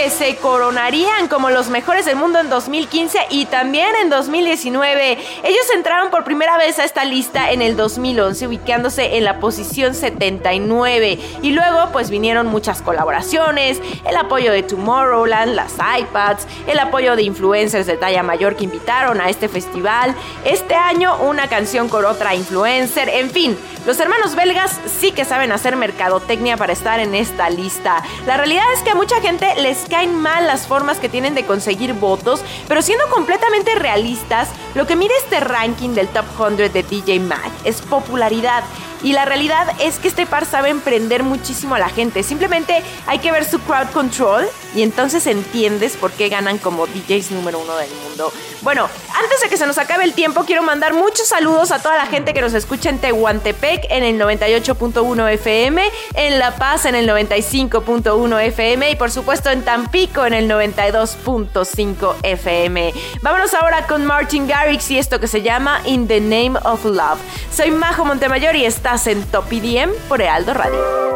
Que 0.00 0.08
se 0.08 0.36
coronarían 0.70 1.26
como 1.26 1.50
los 1.50 1.68
mejores 1.68 2.04
del 2.04 2.14
mundo 2.14 2.38
en 2.38 2.48
2015 2.48 3.18
y 3.30 3.46
también 3.46 3.88
en 4.02 4.08
2019. 4.08 5.18
Ellos 5.42 5.66
entraron 5.74 6.12
por 6.12 6.22
primera 6.22 6.56
vez 6.58 6.78
a 6.78 6.84
esta 6.84 7.04
lista 7.04 7.50
en 7.50 7.60
el 7.60 7.76
2011, 7.76 8.46
ubicándose 8.46 9.16
en 9.16 9.24
la 9.24 9.40
posición 9.40 9.96
79. 9.96 11.18
Y 11.42 11.50
luego 11.50 11.88
pues 11.90 12.08
vinieron 12.08 12.46
muchas 12.46 12.82
colaboraciones, 12.82 13.82
el 14.08 14.16
apoyo 14.16 14.52
de 14.52 14.62
Tomorrowland, 14.62 15.56
las 15.56 15.72
iPads, 15.72 16.46
el 16.68 16.78
apoyo 16.78 17.16
de 17.16 17.24
influencers 17.24 17.86
de 17.86 17.96
talla 17.96 18.22
mayor 18.22 18.54
que 18.54 18.62
invitaron 18.62 19.20
a 19.20 19.28
este 19.28 19.48
festival. 19.48 20.14
Este 20.44 20.76
año 20.76 21.16
una 21.20 21.48
canción 21.48 21.88
con 21.88 22.04
otra 22.04 22.36
influencer, 22.36 23.08
en 23.08 23.28
fin, 23.28 23.58
los 23.86 23.98
hermanos 23.98 24.34
belgas 24.34 24.78
sí 25.00 25.10
que 25.10 25.24
saben 25.24 25.52
hacer 25.52 25.74
mercadotecnia 25.74 26.58
para 26.58 26.74
estar 26.74 27.00
en 27.00 27.14
esta 27.14 27.48
lista. 27.48 28.04
La 28.26 28.36
realidad 28.36 28.64
es 28.76 28.82
que 28.82 28.90
a 28.90 28.94
mucha 28.94 29.20
gente 29.22 29.46
les 29.56 29.78
caen 29.88 30.14
mal 30.14 30.46
las 30.46 30.59
formas 30.66 30.98
que 30.98 31.08
tienen 31.08 31.34
de 31.34 31.44
conseguir 31.44 31.94
votos, 31.94 32.42
pero 32.68 32.82
siendo 32.82 33.08
completamente 33.08 33.74
realistas, 33.74 34.48
lo 34.74 34.86
que 34.86 34.96
mide 34.96 35.12
este 35.18 35.40
ranking 35.40 35.90
del 35.90 36.08
Top 36.08 36.24
100 36.36 36.72
de 36.72 36.82
DJ 36.82 37.20
Mag 37.20 37.50
es 37.64 37.82
popularidad. 37.82 38.64
Y 39.02 39.14
la 39.14 39.24
realidad 39.24 39.66
es 39.80 39.98
que 39.98 40.08
este 40.08 40.26
par 40.26 40.44
sabe 40.44 40.68
emprender 40.68 41.22
muchísimo 41.22 41.74
a 41.74 41.78
la 41.78 41.88
gente. 41.88 42.22
Simplemente 42.22 42.82
hay 43.06 43.18
que 43.18 43.32
ver 43.32 43.46
su 43.46 43.58
crowd 43.60 43.88
control 43.92 44.46
y 44.74 44.82
entonces 44.82 45.26
entiendes 45.26 45.96
por 45.96 46.10
qué 46.12 46.28
ganan 46.28 46.58
como 46.58 46.86
DJs 46.86 47.30
número 47.30 47.58
uno 47.60 47.76
del 47.76 47.90
mundo. 48.04 48.30
Bueno, 48.60 48.88
antes 49.22 49.40
de 49.42 49.48
que 49.48 49.56
se 49.56 49.66
nos 49.66 49.78
acabe 49.78 50.04
el 50.04 50.14
tiempo, 50.14 50.44
quiero 50.44 50.62
mandar 50.62 50.94
muchos 50.94 51.28
saludos 51.28 51.70
a 51.72 51.80
toda 51.80 51.96
la 51.96 52.06
gente 52.06 52.32
que 52.32 52.40
nos 52.40 52.54
escucha 52.54 52.88
en 52.88 52.98
Tehuantepec 52.98 53.86
en 53.90 54.02
el 54.02 54.18
98.1 54.18 55.32
FM, 55.32 55.82
en 56.14 56.38
La 56.38 56.56
Paz 56.56 56.86
en 56.86 56.94
el 56.94 57.08
95.1 57.08 58.40
FM 58.46 58.90
y 58.90 58.96
por 58.96 59.10
supuesto 59.10 59.50
en 59.50 59.62
Tampico 59.62 60.24
en 60.24 60.34
el 60.34 60.48
92.5 60.48 62.14
FM. 62.22 62.94
Vámonos 63.22 63.52
ahora 63.54 63.86
con 63.86 64.06
Martin 64.06 64.46
Garrix 64.46 64.90
y 64.90 64.98
esto 64.98 65.20
que 65.20 65.26
se 65.26 65.42
llama 65.42 65.80
In 65.84 66.08
the 66.08 66.20
Name 66.20 66.58
of 66.64 66.84
Love. 66.84 67.18
Soy 67.52 67.70
Majo 67.70 68.04
Montemayor 68.04 68.56
y 68.56 68.64
estás 68.64 69.06
en 69.06 69.22
Top 69.24 69.52
IDM 69.52 69.90
por 70.08 70.22
Ealdo 70.22 70.54
Radio. 70.54 71.10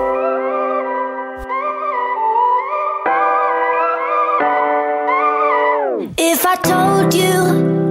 If 6.17 6.45
I 6.45 6.57
told 6.63 7.15
you 7.15 7.84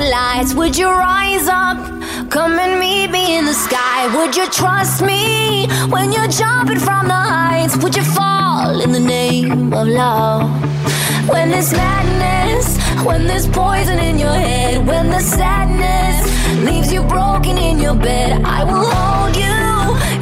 Lights, 0.00 0.54
would 0.54 0.76
you 0.76 0.88
rise 0.88 1.48
up? 1.48 1.78
Come 2.30 2.58
and 2.58 2.80
meet 2.80 3.10
me 3.10 3.36
in 3.38 3.44
the 3.44 3.52
sky. 3.52 4.14
Would 4.16 4.36
you 4.36 4.46
trust 4.50 5.02
me 5.02 5.66
when 5.88 6.12
you're 6.12 6.28
jumping 6.28 6.78
from 6.78 7.08
the 7.08 7.22
heights? 7.36 7.76
Would 7.82 7.96
you 7.96 8.04
fall 8.04 8.80
in 8.80 8.92
the 8.92 9.00
name 9.00 9.72
of 9.72 9.86
love? 9.88 10.48
When 11.28 11.50
there's 11.50 11.72
madness, 11.72 12.78
when 13.04 13.26
there's 13.26 13.46
poison 13.48 13.98
in 13.98 14.18
your 14.18 14.32
head, 14.32 14.86
when 14.86 15.10
the 15.10 15.20
sadness 15.20 16.18
leaves 16.64 16.92
you 16.92 17.02
broken 17.02 17.58
in 17.58 17.78
your 17.78 17.94
bed, 17.94 18.42
I 18.44 18.64
will 18.64 18.84
hold 18.94 19.36
you 19.36 19.58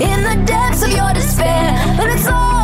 in 0.05 0.19
the 0.29 0.37
depths 0.45 0.83
of 0.83 0.91
your 0.93 1.13
despair. 1.15 1.73
But 1.97 2.11
it's 2.11 2.27
all 2.27 2.58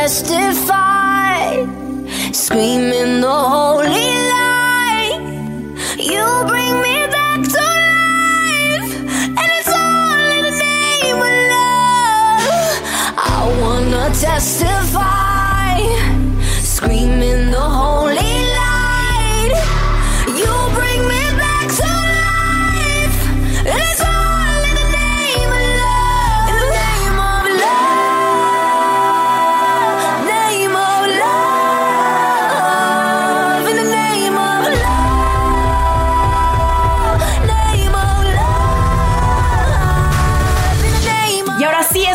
testify, 0.00 1.62
screaming 2.32 3.20
the 3.20 3.38
holy 3.54 4.10
light. 4.34 5.20
You 5.98 6.24
bring 6.48 6.74
me 6.86 6.96
back 7.16 7.40
to 7.54 7.64
life, 7.92 8.92
and 9.40 9.48
it's 9.58 9.68
all 9.68 10.28
in 10.36 10.42
the 10.48 10.54
name 10.68 11.20
of 11.28 11.34
love. 11.54 12.72
I 13.18 13.40
wanna 13.60 14.04
testify, 14.24 14.69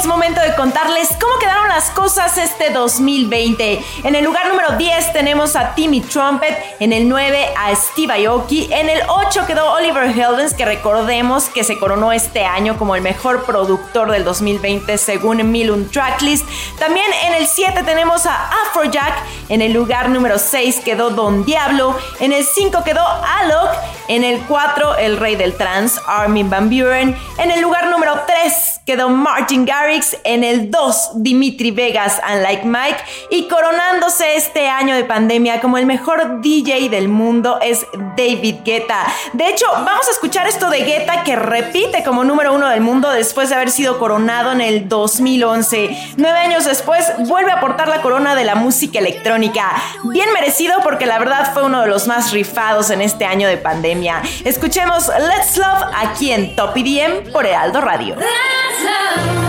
momento 0.05 0.41
de 0.41 0.55
contarles 0.55 1.09
cómo 1.19 1.37
quedaron 1.39 1.67
las 1.69 1.89
cosas 1.91 2.37
este 2.37 2.69
2020. 2.69 3.83
En 4.03 4.15
el 4.15 4.23
lugar 4.23 4.47
número 4.47 4.77
10 4.77 5.13
tenemos 5.13 5.55
a 5.55 5.73
Timmy 5.75 6.01
Trumpet, 6.01 6.57
en 6.79 6.93
el 6.93 7.07
9 7.09 7.53
a 7.57 7.75
Steve 7.75 8.25
Aoki, 8.25 8.67
en 8.71 8.89
el 8.89 9.01
8 9.07 9.45
quedó 9.45 9.71
Oliver 9.73 10.09
Heldens, 10.09 10.53
que 10.53 10.65
recordemos 10.65 11.45
que 11.45 11.63
se 11.63 11.79
coronó 11.79 12.11
este 12.11 12.45
año 12.45 12.77
como 12.77 12.95
el 12.95 13.01
mejor 13.01 13.45
productor 13.45 14.11
del 14.11 14.23
2020 14.23 14.97
según 14.97 15.51
Milun 15.51 15.89
Tracklist. 15.89 16.45
También 16.79 17.07
en 17.25 17.33
el 17.33 17.47
7 17.47 17.83
tenemos 17.83 18.25
a 18.25 18.49
Afrojack, 18.67 19.23
en 19.49 19.61
el 19.61 19.73
lugar 19.73 20.09
número 20.09 20.39
6 20.39 20.81
quedó 20.83 21.09
Don 21.09 21.45
Diablo, 21.45 21.97
en 22.19 22.33
el 22.33 22.45
5 22.45 22.83
quedó 22.83 23.05
Alok, 23.05 23.69
en 24.07 24.23
el 24.23 24.39
4 24.41 24.97
el 24.97 25.17
rey 25.17 25.35
del 25.35 25.55
trance 25.55 25.99
Armin 26.07 26.49
Van 26.49 26.69
Buren, 26.69 27.17
en 27.37 27.51
el 27.51 27.61
lugar 27.61 27.87
número 27.87 28.21
3 28.27 28.74
quedó 28.85 29.09
Martin 29.09 29.65
Garrix, 29.65 30.15
en 30.23 30.43
el 30.43 30.69
2 30.69 31.11
Dimitri 31.15 31.71
Vegas 31.71 32.21
and 32.23 32.43
Like 32.43 32.65
Mike 32.65 32.97
y 33.31 33.47
coronándose 33.47 34.35
este 34.35 34.69
año 34.69 34.95
de 34.95 35.03
pandemia 35.03 35.59
como 35.59 35.79
el 35.79 35.87
mejor 35.87 36.41
DJ 36.41 36.89
del 36.89 37.07
mundo 37.07 37.57
es 37.61 37.85
David 38.15 38.57
Guetta. 38.63 39.07
De 39.33 39.49
hecho, 39.49 39.65
vamos 39.71 40.07
a 40.07 40.11
escuchar 40.11 40.47
esto 40.47 40.69
de 40.69 40.83
Guetta 40.83 41.23
que 41.23 41.35
repite 41.35 42.03
como 42.03 42.23
número 42.23 42.53
uno 42.53 42.69
del 42.69 42.81
mundo 42.81 43.09
después 43.09 43.49
de 43.49 43.55
haber 43.55 43.71
sido 43.71 43.97
coronado 43.97 44.51
en 44.51 44.61
el 44.61 44.87
2011. 44.87 46.13
Nueve 46.17 46.37
años 46.37 46.65
después 46.65 47.11
vuelve 47.27 47.51
a 47.51 47.59
portar 47.59 47.87
la 47.87 48.03
corona 48.03 48.35
de 48.35 48.45
la 48.45 48.53
música 48.53 48.99
electrónica. 48.99 49.71
Bien 50.03 50.31
merecido 50.31 50.75
porque 50.83 51.07
la 51.07 51.17
verdad 51.17 51.53
fue 51.53 51.63
uno 51.63 51.81
de 51.81 51.87
los 51.87 52.05
más 52.05 52.31
rifados 52.31 52.91
en 52.91 53.01
este 53.01 53.25
año 53.25 53.47
de 53.47 53.57
pandemia. 53.57 54.21
Escuchemos 54.43 55.07
Let's 55.07 55.57
Love 55.57 55.91
aquí 55.95 56.31
en 56.31 56.55
Top 56.55 56.77
EDM 56.77 57.31
por 57.31 57.47
Heraldo 57.47 57.81
Radio. 57.81 58.15
That's 58.77 59.25
love. 59.27 59.44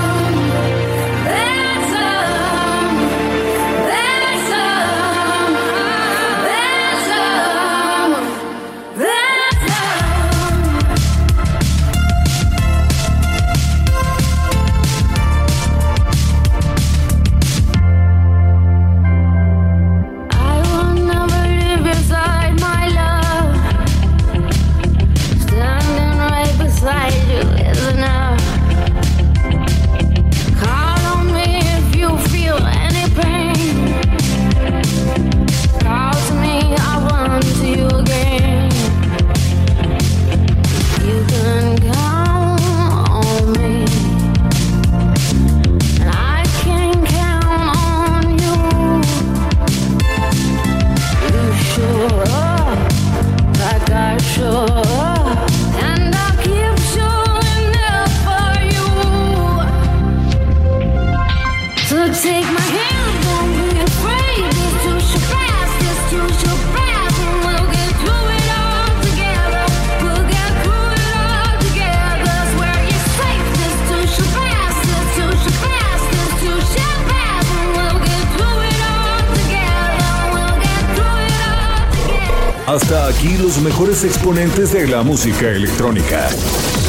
Mejores 83.67 84.05
exponentes 84.05 84.73
de 84.73 84.87
la 84.87 85.03
música 85.03 85.51
electrónica. 85.51 86.29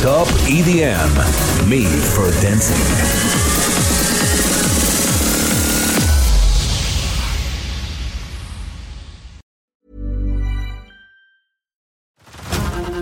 Top 0.03 0.27
EDM, 0.47 1.09
Made 1.67 1.87
for 1.87 2.29
Dancing. 2.39 2.77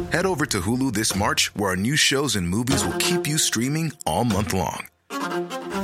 Head 0.10 0.26
over 0.26 0.46
to 0.46 0.62
Hulu 0.62 0.94
this 0.94 1.14
March, 1.14 1.54
where 1.54 1.72
our 1.72 1.76
new 1.76 1.98
shows 1.98 2.38
and 2.38 2.48
movies 2.48 2.86
will 2.86 2.98
keep 3.00 3.28
you 3.28 3.38
streaming 3.38 3.92
all 4.06 4.24
month 4.24 4.54
long. 4.54 4.88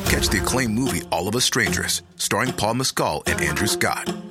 Catch 0.06 0.30
the 0.30 0.40
acclaimed 0.42 0.74
movie 0.74 1.02
All 1.12 1.28
of 1.28 1.36
Us 1.36 1.44
Strangers, 1.44 2.04
starring 2.16 2.54
Paul 2.54 2.76
Mescal 2.76 3.24
and 3.28 3.42
Andrew 3.42 3.68
Scott. 3.68 4.31